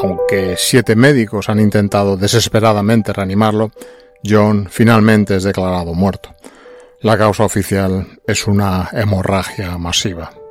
Aunque 0.00 0.56
siete 0.58 0.96
médicos 0.96 1.48
han 1.48 1.60
intentado 1.60 2.16
desesperadamente 2.16 3.12
reanimarlo, 3.12 3.70
John 4.24 4.66
finalmente 4.68 5.36
es 5.36 5.44
declarado 5.44 5.94
muerto. 5.94 6.34
La 7.00 7.16
causa 7.16 7.44
oficial 7.44 8.06
es 8.26 8.46
una 8.46 8.88
hemorragia 8.92 9.78
masiva. 9.78 10.41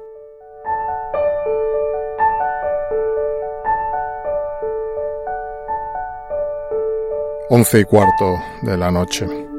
11 7.52 7.80
y 7.80 7.84
cuarto 7.84 8.42
de 8.62 8.78
la 8.78 8.90
noche. 8.90 9.28
Third. 9.28 9.52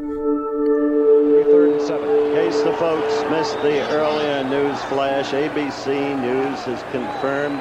In 1.78 2.35
case 2.35 2.62
the 2.62 2.72
folks 2.78 3.31
missed 3.31 3.61
the 3.61 3.87
earlier 3.90 4.42
news 4.44 4.81
flash, 4.85 5.33
ABC 5.33 6.18
News 6.22 6.59
has 6.61 6.83
confirmed 6.90 7.59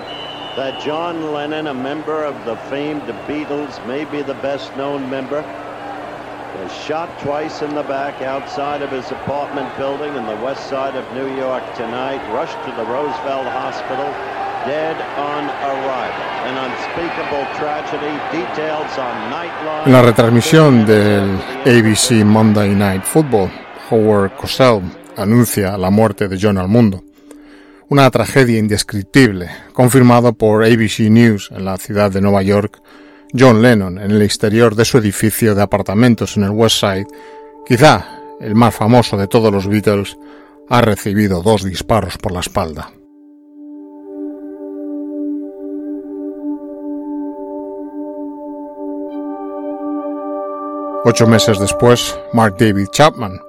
that 0.55 0.81
John 0.81 1.33
Lennon, 1.33 1.67
a 1.67 1.73
member 1.73 2.23
of 2.23 2.45
the 2.45 2.55
famed 2.69 3.01
Beatles, 3.27 3.85
maybe 3.85 4.21
the 4.21 4.35
best 4.35 4.73
known 4.77 5.09
member, 5.09 5.41
was 6.61 6.71
shot 6.85 7.09
twice 7.19 7.61
in 7.61 7.75
the 7.75 7.83
back 7.83 8.21
outside 8.21 8.81
of 8.81 8.89
his 8.89 9.11
apartment 9.11 9.75
building 9.75 10.15
in 10.15 10.25
the 10.25 10.37
west 10.37 10.69
side 10.69 10.95
of 10.95 11.13
New 11.13 11.27
York 11.35 11.63
tonight, 11.75 12.25
rushed 12.31 12.57
to 12.63 12.71
the 12.77 12.85
Roosevelt 12.85 13.47
Hospital, 13.47 14.07
En 19.85 19.91
la 19.91 20.01
retransmisión 20.03 20.85
del 20.85 21.39
ABC 21.65 22.23
Monday 22.23 22.75
Night 22.75 23.03
Football, 23.03 23.49
Howard 23.89 24.35
Cosell 24.35 24.81
anuncia 25.17 25.77
la 25.77 25.89
muerte 25.89 26.27
de 26.27 26.37
John 26.39 26.59
al 26.59 26.67
mundo. 26.67 27.03
Una 27.89 28.09
tragedia 28.11 28.59
indescriptible, 28.59 29.49
confirmado 29.73 30.33
por 30.33 30.63
ABC 30.63 31.09
News 31.09 31.49
en 31.51 31.65
la 31.65 31.77
ciudad 31.77 32.11
de 32.11 32.21
Nueva 32.21 32.43
York. 32.43 32.81
John 33.37 33.61
Lennon, 33.61 33.97
en 33.97 34.11
el 34.11 34.21
exterior 34.21 34.75
de 34.75 34.85
su 34.85 34.99
edificio 34.99 35.55
de 35.55 35.63
apartamentos 35.63 36.37
en 36.37 36.43
el 36.43 36.51
West 36.51 36.79
Side, 36.79 37.07
quizá 37.65 38.05
el 38.39 38.53
más 38.53 38.75
famoso 38.75 39.17
de 39.17 39.27
todos 39.27 39.51
los 39.51 39.67
Beatles, 39.67 40.17
ha 40.69 40.81
recibido 40.81 41.41
dos 41.41 41.63
disparos 41.63 42.17
por 42.17 42.31
la 42.31 42.41
espalda. 42.41 42.91
Ocho 51.03 51.25
meses 51.25 51.57
después, 51.57 52.15
Mark 52.31 52.57
David 52.59 52.87
Chapman, 52.91 53.39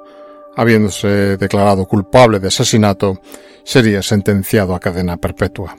habiéndose 0.56 1.36
declarado 1.36 1.84
culpable 1.84 2.40
de 2.40 2.48
asesinato, 2.48 3.20
sería 3.62 4.02
sentenciado 4.02 4.74
a 4.74 4.80
cadena 4.80 5.18
perpetua. 5.18 5.76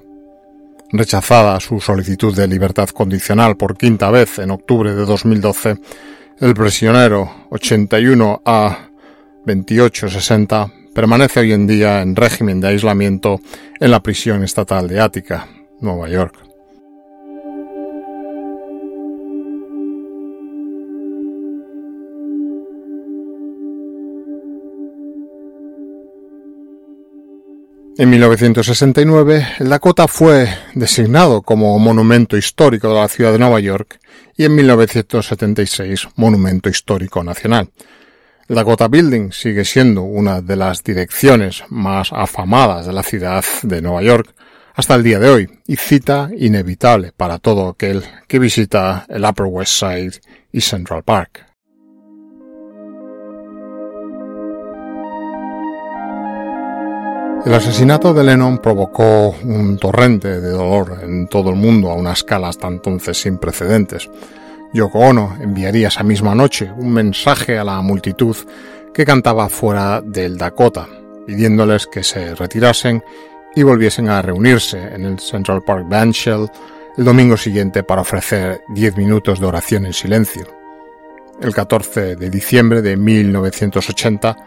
Rechazada 0.91 1.59
su 1.59 1.79
solicitud 1.79 2.35
de 2.35 2.47
libertad 2.47 2.89
condicional 2.89 3.57
por 3.57 3.75
quinta 3.75 4.11
vez 4.11 4.37
en 4.37 4.51
octubre 4.51 4.93
de 4.93 5.03
2012, 5.03 5.77
el 6.41 6.53
prisionero 6.53 7.47
81A 7.49 8.91
2860 9.45 10.71
permanece 10.93 11.39
hoy 11.39 11.53
en 11.53 11.65
día 11.65 12.03
en 12.03 12.15
régimen 12.15 12.61
de 12.61 12.67
aislamiento 12.67 13.39
en 13.79 13.89
la 13.89 13.99
prisión 14.01 14.43
estatal 14.43 14.87
de 14.87 14.99
Ática, 14.99 15.47
Nueva 15.81 16.07
York. 16.07 16.52
En 27.95 28.09
1969, 28.09 29.47
el 29.59 29.69
Dakota 29.69 30.07
fue 30.07 30.47
designado 30.73 31.43
como 31.43 31.77
Monumento 31.77 32.35
Histórico 32.35 32.89
de 32.89 32.95
la 32.95 33.07
ciudad 33.07 33.31
de 33.31 33.37
Nueva 33.37 33.59
York 33.59 33.99
y 34.35 34.45
en 34.45 34.55
1976 34.55 36.07
Monumento 36.15 36.69
Histórico 36.69 37.23
Nacional. 37.23 37.69
El 38.49 38.55
Dakota 38.55 38.87
Building 38.87 39.31
sigue 39.31 39.63
siendo 39.63 40.01
una 40.01 40.41
de 40.41 40.55
las 40.55 40.83
direcciones 40.83 41.63
más 41.69 42.11
afamadas 42.11 42.87
de 42.87 42.93
la 42.93 43.03
ciudad 43.03 43.45
de 43.61 43.81
Nueva 43.83 44.01
York 44.01 44.33
hasta 44.73 44.95
el 44.95 45.03
día 45.03 45.19
de 45.19 45.29
hoy 45.29 45.59
y 45.67 45.75
cita 45.75 46.31
inevitable 46.35 47.11
para 47.15 47.37
todo 47.37 47.69
aquel 47.69 48.03
que 48.27 48.39
visita 48.39 49.05
el 49.07 49.23
Upper 49.23 49.45
West 49.45 49.73
Side 49.73 50.13
y 50.51 50.61
Central 50.61 51.03
Park. 51.03 51.52
El 57.45 57.53
asesinato 57.53 58.13
de 58.13 58.23
Lennon 58.23 58.59
provocó 58.59 59.35
un 59.43 59.77
torrente 59.77 60.39
de 60.39 60.49
dolor 60.49 60.99
en 61.03 61.27
todo 61.27 61.49
el 61.49 61.57
mundo 61.57 61.91
a 61.91 61.95
una 61.95 62.13
escala 62.13 62.47
hasta 62.47 62.69
entonces 62.69 63.19
sin 63.19 63.37
precedentes. 63.37 64.09
Yoko 64.73 64.99
Ono 64.99 65.35
enviaría 65.41 65.89
esa 65.89 66.03
misma 66.03 66.33
noche 66.33 66.71
un 66.77 66.93
mensaje 66.93 67.57
a 67.57 67.65
la 67.65 67.81
multitud 67.81 68.37
que 68.93 69.05
cantaba 69.05 69.49
fuera 69.49 70.01
del 70.01 70.37
Dakota, 70.37 70.87
pidiéndoles 71.27 71.85
que 71.87 72.01
se 72.01 72.33
retirasen 72.33 73.03
y 73.55 73.63
volviesen 73.63 74.07
a 74.07 74.21
reunirse 74.21 74.79
en 74.79 75.03
el 75.03 75.19
Central 75.19 75.63
Park 75.63 75.85
Bandshell 75.89 76.47
el 76.97 77.03
domingo 77.03 77.35
siguiente 77.35 77.83
para 77.83 78.01
ofrecer 78.01 78.61
10 78.69 78.95
minutos 78.95 79.41
de 79.41 79.47
oración 79.47 79.85
en 79.85 79.93
silencio. 79.93 80.47
El 81.41 81.53
14 81.53 82.15
de 82.15 82.29
diciembre 82.29 82.81
de 82.81 82.95
1980, 82.95 84.37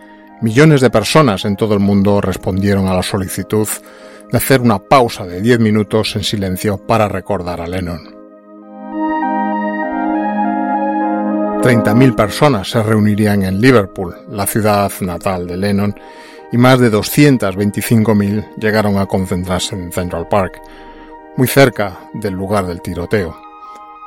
Millones 0.42 0.83
de 0.83 0.90
personas 0.90 1.46
en 1.46 1.57
todo 1.57 1.72
el 1.72 1.81
mundo 1.81 2.20
respondieron 2.20 2.88
a 2.88 2.94
la 2.94 3.03
solicitud 3.03 3.66
de 4.31 4.37
hacer 4.37 4.61
una 4.61 4.79
pausa 4.79 5.25
de 5.25 5.40
10 5.40 5.61
minutos 5.61 6.14
en 6.14 6.25
silencio 6.25 6.77
para 6.77 7.09
recordar 7.09 7.62
a 7.62 7.66
Lennon. 7.66 8.14
30.000 11.62 12.14
personas 12.14 12.70
se 12.70 12.83
reunirían 12.83 13.44
en 13.44 13.62
Liverpool, 13.62 14.14
la 14.29 14.46
ciudad 14.46 14.92
natal 15.01 15.46
de 15.46 15.57
Lennon, 15.57 15.99
y 16.53 16.59
más 16.59 16.81
de 16.81 16.92
225.000 16.92 18.57
llegaron 18.59 18.99
a 18.99 19.07
concentrarse 19.07 19.75
en 19.75 19.90
Central 19.90 20.29
Park, 20.29 20.61
muy 21.37 21.49
cerca 21.49 22.11
del 22.12 22.35
lugar 22.35 22.66
del 22.66 22.83
tiroteo. 22.83 23.37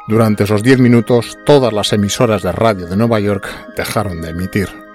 Durante 0.07 0.43
esos 0.43 0.61
10 0.61 0.79
minutos, 0.79 1.37
todas 1.43 1.73
las 1.73 1.91
emisoras 1.91 2.43
de 2.43 2.51
radio 2.51 2.85
de 2.85 2.95
Nueva 2.95 3.19
York 3.19 3.47
dejaron 3.75 4.21
de 4.21 4.29
emitir. 4.29 4.88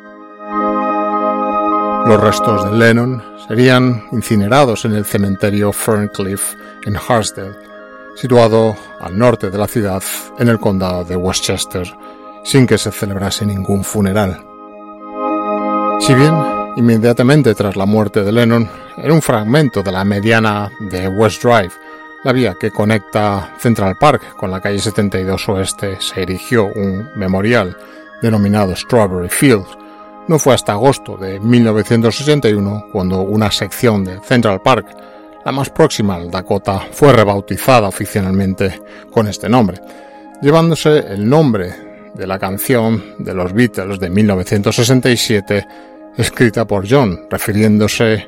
Los 2.07 2.21
restos 2.21 2.71
de 2.71 2.77
Lennon 2.77 3.23
serían 3.49 4.05
incinerados 4.12 4.85
en 4.85 4.95
el 4.95 5.07
cementerio 5.07 5.73
Ferncliff 5.73 6.55
en 6.85 6.97
Harsdale, 6.97 7.57
situado 8.14 8.77
al 9.01 9.19
norte 9.19 9.51
de 9.51 9.57
la 9.57 9.67
ciudad 9.67 10.03
en 10.38 10.49
el 10.49 10.59
condado 10.59 11.05
de 11.05 11.17
Westchester, 11.17 11.97
sin 12.45 12.67
que 12.67 12.77
se 12.77 12.93
celebrase 12.93 13.47
ningún 13.47 13.83
funeral. 13.83 14.45
Si 16.01 16.14
bien, 16.14 16.35
inmediatamente 16.77 17.55
tras 17.55 17.75
la 17.75 17.87
muerte 17.87 18.23
de 18.23 18.33
Lennon, 18.33 18.69
en 18.99 19.11
un 19.11 19.23
fragmento 19.23 19.83
de 19.83 19.93
la 19.93 20.05
mediana 20.05 20.71
de 20.81 21.09
West 21.09 21.43
Drive, 21.43 21.73
la 22.23 22.33
vía 22.33 22.57
que 22.61 22.71
conecta 22.71 23.55
Central 23.59 23.97
Park 23.99 24.37
con 24.37 24.51
la 24.51 24.61
calle 24.61 24.79
72 24.79 25.49
Oeste, 25.49 25.99
se 26.01 26.23
erigió 26.23 26.67
un 26.67 27.09
memorial 27.17 27.75
denominado 28.21 28.77
Strawberry 28.77 29.31
Fields, 29.31 29.84
no 30.29 30.39
fue 30.39 30.55
hasta 30.55 30.73
agosto 30.73 31.17
de 31.17 31.39
1961 31.41 32.87
cuando 32.91 33.21
una 33.21 33.51
sección 33.51 34.05
de 34.05 34.21
Central 34.21 34.63
Park, 34.63 34.87
la 35.45 35.53
más 35.53 35.71
próxima 35.71 36.15
al 36.15 36.31
Dakota, 36.31 36.81
fue 36.93 37.13
rebautizada 37.13 37.89
oficialmente 37.89 38.81
con 39.11 39.29
este 39.29 39.49
nombre, 39.49 39.81
llevándose 40.41 40.99
el 40.99 41.29
nombre 41.29 41.75
de 42.15 42.27
la 42.27 42.39
canción 42.39 43.03
de 43.19 43.35
los 43.35 43.53
Beatles 43.53 43.99
de 43.99 44.09
1967 44.09 45.67
escrita 46.17 46.67
por 46.67 46.89
John, 46.89 47.27
refiriéndose 47.29 48.27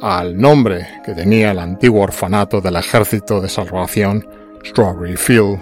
al 0.00 0.36
nombre 0.36 0.86
que 1.04 1.12
tenía 1.12 1.50
el 1.50 1.58
antiguo 1.58 2.02
orfanato 2.02 2.60
del 2.60 2.76
Ejército 2.76 3.40
de 3.40 3.48
Salvación 3.48 4.26
Strawberry 4.64 5.16
Field 5.16 5.58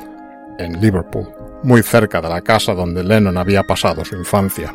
en 0.59 0.81
Liverpool, 0.81 1.29
muy 1.63 1.83
cerca 1.83 2.21
de 2.21 2.29
la 2.29 2.43
casa 2.43 2.75
donde 2.75 3.03
Lennon 3.03 3.37
había 3.37 3.63
pasado 3.63 4.05
su 4.05 4.17
infancia. 4.17 4.73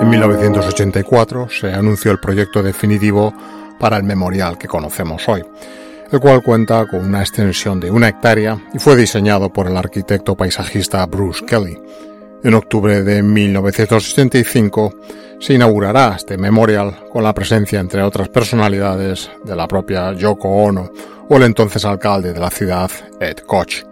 En 0.00 0.08
1984 0.08 1.48
se 1.50 1.72
anunció 1.74 2.10
el 2.10 2.18
proyecto 2.18 2.62
definitivo 2.62 3.34
para 3.78 3.98
el 3.98 4.02
memorial 4.02 4.56
que 4.56 4.66
conocemos 4.66 5.28
hoy, 5.28 5.44
el 6.10 6.20
cual 6.20 6.42
cuenta 6.42 6.86
con 6.86 7.04
una 7.04 7.20
extensión 7.20 7.78
de 7.78 7.90
una 7.90 8.08
hectárea 8.08 8.58
y 8.72 8.78
fue 8.78 8.96
diseñado 8.96 9.52
por 9.52 9.66
el 9.66 9.76
arquitecto 9.76 10.34
paisajista 10.34 11.04
Bruce 11.04 11.44
Kelly. 11.44 11.78
En 12.42 12.54
octubre 12.54 13.02
de 13.02 13.22
1985 13.22 14.94
se 15.38 15.52
inaugurará 15.52 16.14
este 16.16 16.38
memorial 16.38 17.04
con 17.12 17.22
la 17.22 17.34
presencia, 17.34 17.78
entre 17.78 18.02
otras 18.02 18.30
personalidades, 18.30 19.30
de 19.44 19.54
la 19.54 19.68
propia 19.68 20.14
Yoko 20.14 20.48
Ono 20.48 20.90
o 21.28 21.36
el 21.36 21.42
entonces 21.42 21.84
alcalde 21.84 22.32
de 22.32 22.40
la 22.40 22.50
ciudad, 22.50 22.90
Ed 23.20 23.40
Koch. 23.46 23.89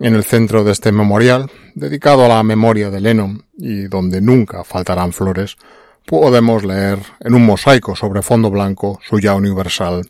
En 0.00 0.14
el 0.14 0.24
centro 0.24 0.64
de 0.64 0.72
este 0.72 0.90
memorial, 0.90 1.50
dedicado 1.74 2.24
a 2.24 2.28
la 2.28 2.42
memoria 2.42 2.90
de 2.90 3.00
Lennon 3.00 3.44
y 3.56 3.84
donde 3.84 4.20
nunca 4.20 4.64
faltarán 4.64 5.12
flores, 5.12 5.56
podemos 6.04 6.64
leer 6.64 6.98
en 7.20 7.34
un 7.34 7.46
mosaico 7.46 7.94
sobre 7.94 8.22
fondo 8.22 8.50
blanco 8.50 8.98
su 9.02 9.20
ya 9.20 9.34
universal 9.34 10.02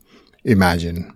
Imagine. 0.43 1.07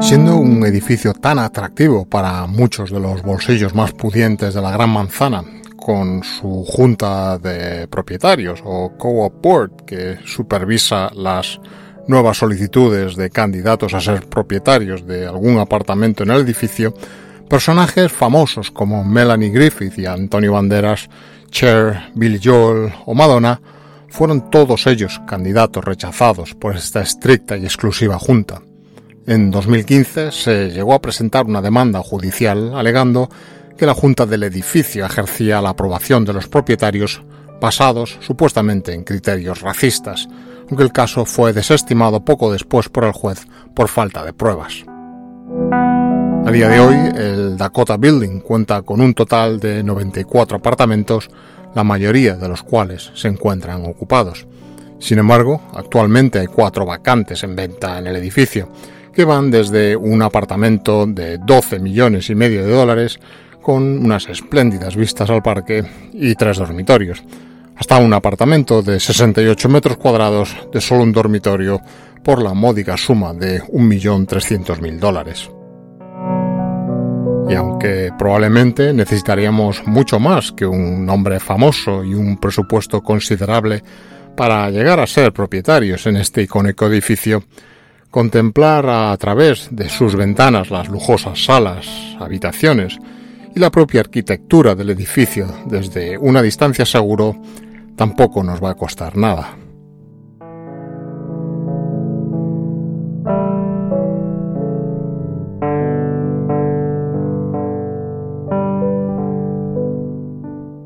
Siendo 0.00 0.36
un 0.36 0.64
edificio 0.64 1.12
tan 1.12 1.40
atractivo 1.40 2.08
para 2.08 2.46
muchos 2.46 2.90
de 2.90 3.00
los 3.00 3.22
bolsillos 3.22 3.74
más 3.74 3.92
pudientes 3.92 4.54
de 4.54 4.62
la 4.62 4.70
Gran 4.70 4.90
Manzana, 4.90 5.42
con 5.76 6.22
su 6.22 6.64
junta 6.64 7.38
de 7.38 7.88
propietarios 7.88 8.60
o 8.64 8.92
co-op 8.96 9.42
board 9.42 9.84
que 9.86 10.18
supervisa 10.24 11.10
las 11.14 11.60
nuevas 12.08 12.38
solicitudes 12.38 13.14
de 13.14 13.30
candidatos 13.30 13.94
a 13.94 14.00
ser 14.00 14.26
propietarios 14.26 15.06
de 15.06 15.26
algún 15.26 15.58
apartamento 15.58 16.24
en 16.24 16.30
el 16.30 16.40
edificio, 16.40 16.94
personajes 17.48 18.10
famosos 18.10 18.70
como 18.70 19.04
Melanie 19.04 19.50
Griffith 19.50 19.98
y 19.98 20.06
Antonio 20.06 20.52
Banderas, 20.52 21.08
Cher, 21.50 22.10
Billy 22.14 22.40
Joel 22.42 22.92
o 23.06 23.14
Madonna 23.14 23.60
fueron 24.08 24.50
todos 24.50 24.86
ellos 24.86 25.20
candidatos 25.26 25.84
rechazados 25.84 26.54
por 26.54 26.76
esta 26.76 27.02
estricta 27.02 27.56
y 27.56 27.64
exclusiva 27.64 28.18
junta. 28.18 28.62
En 29.26 29.50
2015 29.50 30.32
se 30.32 30.70
llegó 30.70 30.94
a 30.94 31.02
presentar 31.02 31.44
una 31.44 31.60
demanda 31.60 32.02
judicial 32.02 32.74
alegando 32.74 33.28
que 33.76 33.86
la 33.86 33.94
junta 33.94 34.24
del 34.24 34.42
edificio 34.42 35.04
ejercía 35.04 35.60
la 35.60 35.70
aprobación 35.70 36.24
de 36.24 36.32
los 36.32 36.48
propietarios 36.48 37.22
basados 37.60 38.18
supuestamente 38.20 38.94
en 38.94 39.04
criterios 39.04 39.60
racistas, 39.60 40.28
aunque 40.68 40.84
el 40.84 40.92
caso 40.92 41.24
fue 41.24 41.52
desestimado 41.52 42.24
poco 42.24 42.52
después 42.52 42.88
por 42.88 43.04
el 43.04 43.12
juez 43.12 43.46
por 43.74 43.88
falta 43.88 44.24
de 44.24 44.32
pruebas. 44.32 44.84
A 46.44 46.50
día 46.50 46.68
de 46.68 46.80
hoy, 46.80 46.96
el 47.14 47.56
Dakota 47.58 47.96
Building 47.96 48.40
cuenta 48.40 48.82
con 48.82 49.00
un 49.00 49.12
total 49.12 49.60
de 49.60 49.82
94 49.82 50.56
apartamentos, 50.56 51.28
la 51.74 51.84
mayoría 51.84 52.36
de 52.36 52.48
los 52.48 52.62
cuales 52.62 53.10
se 53.14 53.28
encuentran 53.28 53.84
ocupados. 53.84 54.46
Sin 54.98 55.18
embargo, 55.18 55.60
actualmente 55.74 56.38
hay 56.38 56.46
cuatro 56.46 56.86
vacantes 56.86 57.44
en 57.44 57.54
venta 57.54 57.98
en 57.98 58.06
el 58.06 58.16
edificio, 58.16 58.70
que 59.12 59.24
van 59.24 59.50
desde 59.50 59.96
un 59.96 60.22
apartamento 60.22 61.06
de 61.06 61.38
12 61.38 61.80
millones 61.80 62.30
y 62.30 62.34
medio 62.34 62.64
de 62.64 62.72
dólares 62.72 63.20
con 63.60 63.82
unas 63.98 64.28
espléndidas 64.28 64.96
vistas 64.96 65.28
al 65.28 65.42
parque 65.42 65.84
y 66.12 66.34
tres 66.34 66.56
dormitorios, 66.56 67.22
hasta 67.78 67.98
un 67.98 68.12
apartamento 68.12 68.82
de 68.82 68.98
68 68.98 69.68
metros 69.68 69.96
cuadrados 69.96 70.56
de 70.72 70.80
solo 70.80 71.04
un 71.04 71.12
dormitorio 71.12 71.80
por 72.24 72.42
la 72.42 72.52
módica 72.52 72.96
suma 72.96 73.32
de 73.32 73.62
1.300.000 73.62 74.98
dólares. 74.98 75.48
Y 77.48 77.54
aunque 77.54 78.10
probablemente 78.18 78.92
necesitaríamos 78.92 79.86
mucho 79.86 80.18
más 80.18 80.52
que 80.52 80.66
un 80.66 81.06
nombre 81.06 81.38
famoso 81.40 82.04
y 82.04 82.14
un 82.14 82.36
presupuesto 82.38 83.00
considerable 83.00 83.82
para 84.36 84.68
llegar 84.70 85.00
a 85.00 85.06
ser 85.06 85.32
propietarios 85.32 86.06
en 86.06 86.16
este 86.16 86.42
icónico 86.42 86.86
edificio, 86.86 87.44
contemplar 88.10 88.86
a 88.88 89.16
través 89.16 89.68
de 89.70 89.88
sus 89.88 90.16
ventanas 90.16 90.70
las 90.70 90.88
lujosas 90.88 91.44
salas, 91.44 91.86
habitaciones 92.18 92.98
y 93.54 93.60
la 93.60 93.70
propia 93.70 94.00
arquitectura 94.00 94.74
del 94.74 94.90
edificio 94.90 95.46
desde 95.66 96.18
una 96.18 96.42
distancia 96.42 96.84
seguro 96.84 97.40
tampoco 97.98 98.44
nos 98.44 98.62
va 98.62 98.70
a 98.70 98.74
costar 98.76 99.16
nada. 99.16 99.56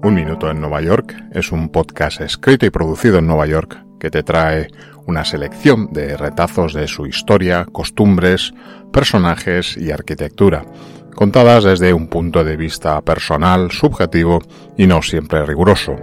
Un 0.02 0.14
Minuto 0.14 0.50
en 0.50 0.60
Nueva 0.60 0.80
York 0.80 1.14
es 1.32 1.52
un 1.52 1.68
podcast 1.68 2.22
escrito 2.22 2.64
y 2.64 2.70
producido 2.70 3.18
en 3.18 3.26
Nueva 3.26 3.46
York 3.46 3.84
que 4.00 4.10
te 4.10 4.22
trae 4.22 4.68
una 5.06 5.24
selección 5.24 5.92
de 5.92 6.16
retazos 6.16 6.72
de 6.72 6.88
su 6.88 7.06
historia, 7.06 7.66
costumbres, 7.70 8.54
personajes 8.90 9.76
y 9.76 9.90
arquitectura, 9.90 10.64
contadas 11.14 11.64
desde 11.64 11.92
un 11.92 12.08
punto 12.08 12.42
de 12.42 12.56
vista 12.56 13.00
personal, 13.02 13.70
subjetivo 13.70 14.40
y 14.78 14.86
no 14.86 15.02
siempre 15.02 15.44
riguroso. 15.44 15.94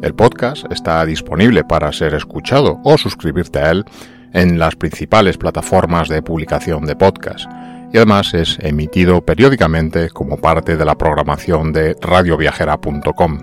El 0.00 0.14
podcast 0.14 0.70
está 0.70 1.04
disponible 1.04 1.64
para 1.64 1.92
ser 1.92 2.14
escuchado 2.14 2.80
o 2.84 2.96
suscribirte 2.96 3.58
a 3.58 3.72
él 3.72 3.84
en 4.32 4.58
las 4.58 4.76
principales 4.76 5.36
plataformas 5.36 6.08
de 6.08 6.22
publicación 6.22 6.86
de 6.86 6.94
podcast 6.94 7.50
y 7.92 7.96
además 7.96 8.32
es 8.34 8.58
emitido 8.60 9.22
periódicamente 9.22 10.10
como 10.10 10.36
parte 10.36 10.76
de 10.76 10.84
la 10.84 10.96
programación 10.96 11.72
de 11.72 11.96
radioviajera.com. 12.00 13.38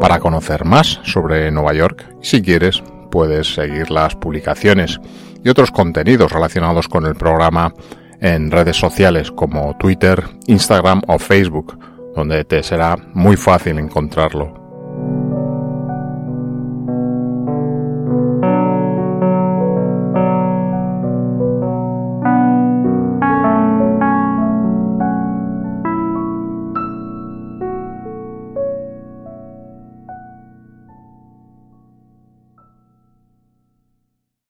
Para 0.00 0.18
conocer 0.18 0.64
más 0.64 1.00
sobre 1.04 1.50
Nueva 1.52 1.74
York, 1.74 2.06
si 2.20 2.42
quieres, 2.42 2.82
puedes 3.10 3.54
seguir 3.54 3.90
las 3.90 4.16
publicaciones 4.16 5.00
y 5.44 5.48
otros 5.48 5.70
contenidos 5.70 6.32
relacionados 6.32 6.88
con 6.88 7.06
el 7.06 7.14
programa 7.14 7.72
en 8.20 8.50
redes 8.50 8.76
sociales 8.76 9.30
como 9.30 9.76
Twitter, 9.78 10.24
Instagram 10.46 11.02
o 11.06 11.18
Facebook, 11.18 11.78
donde 12.18 12.44
te 12.44 12.62
será 12.64 12.96
muy 13.14 13.36
fácil 13.36 13.78
encontrarlo 13.78 14.67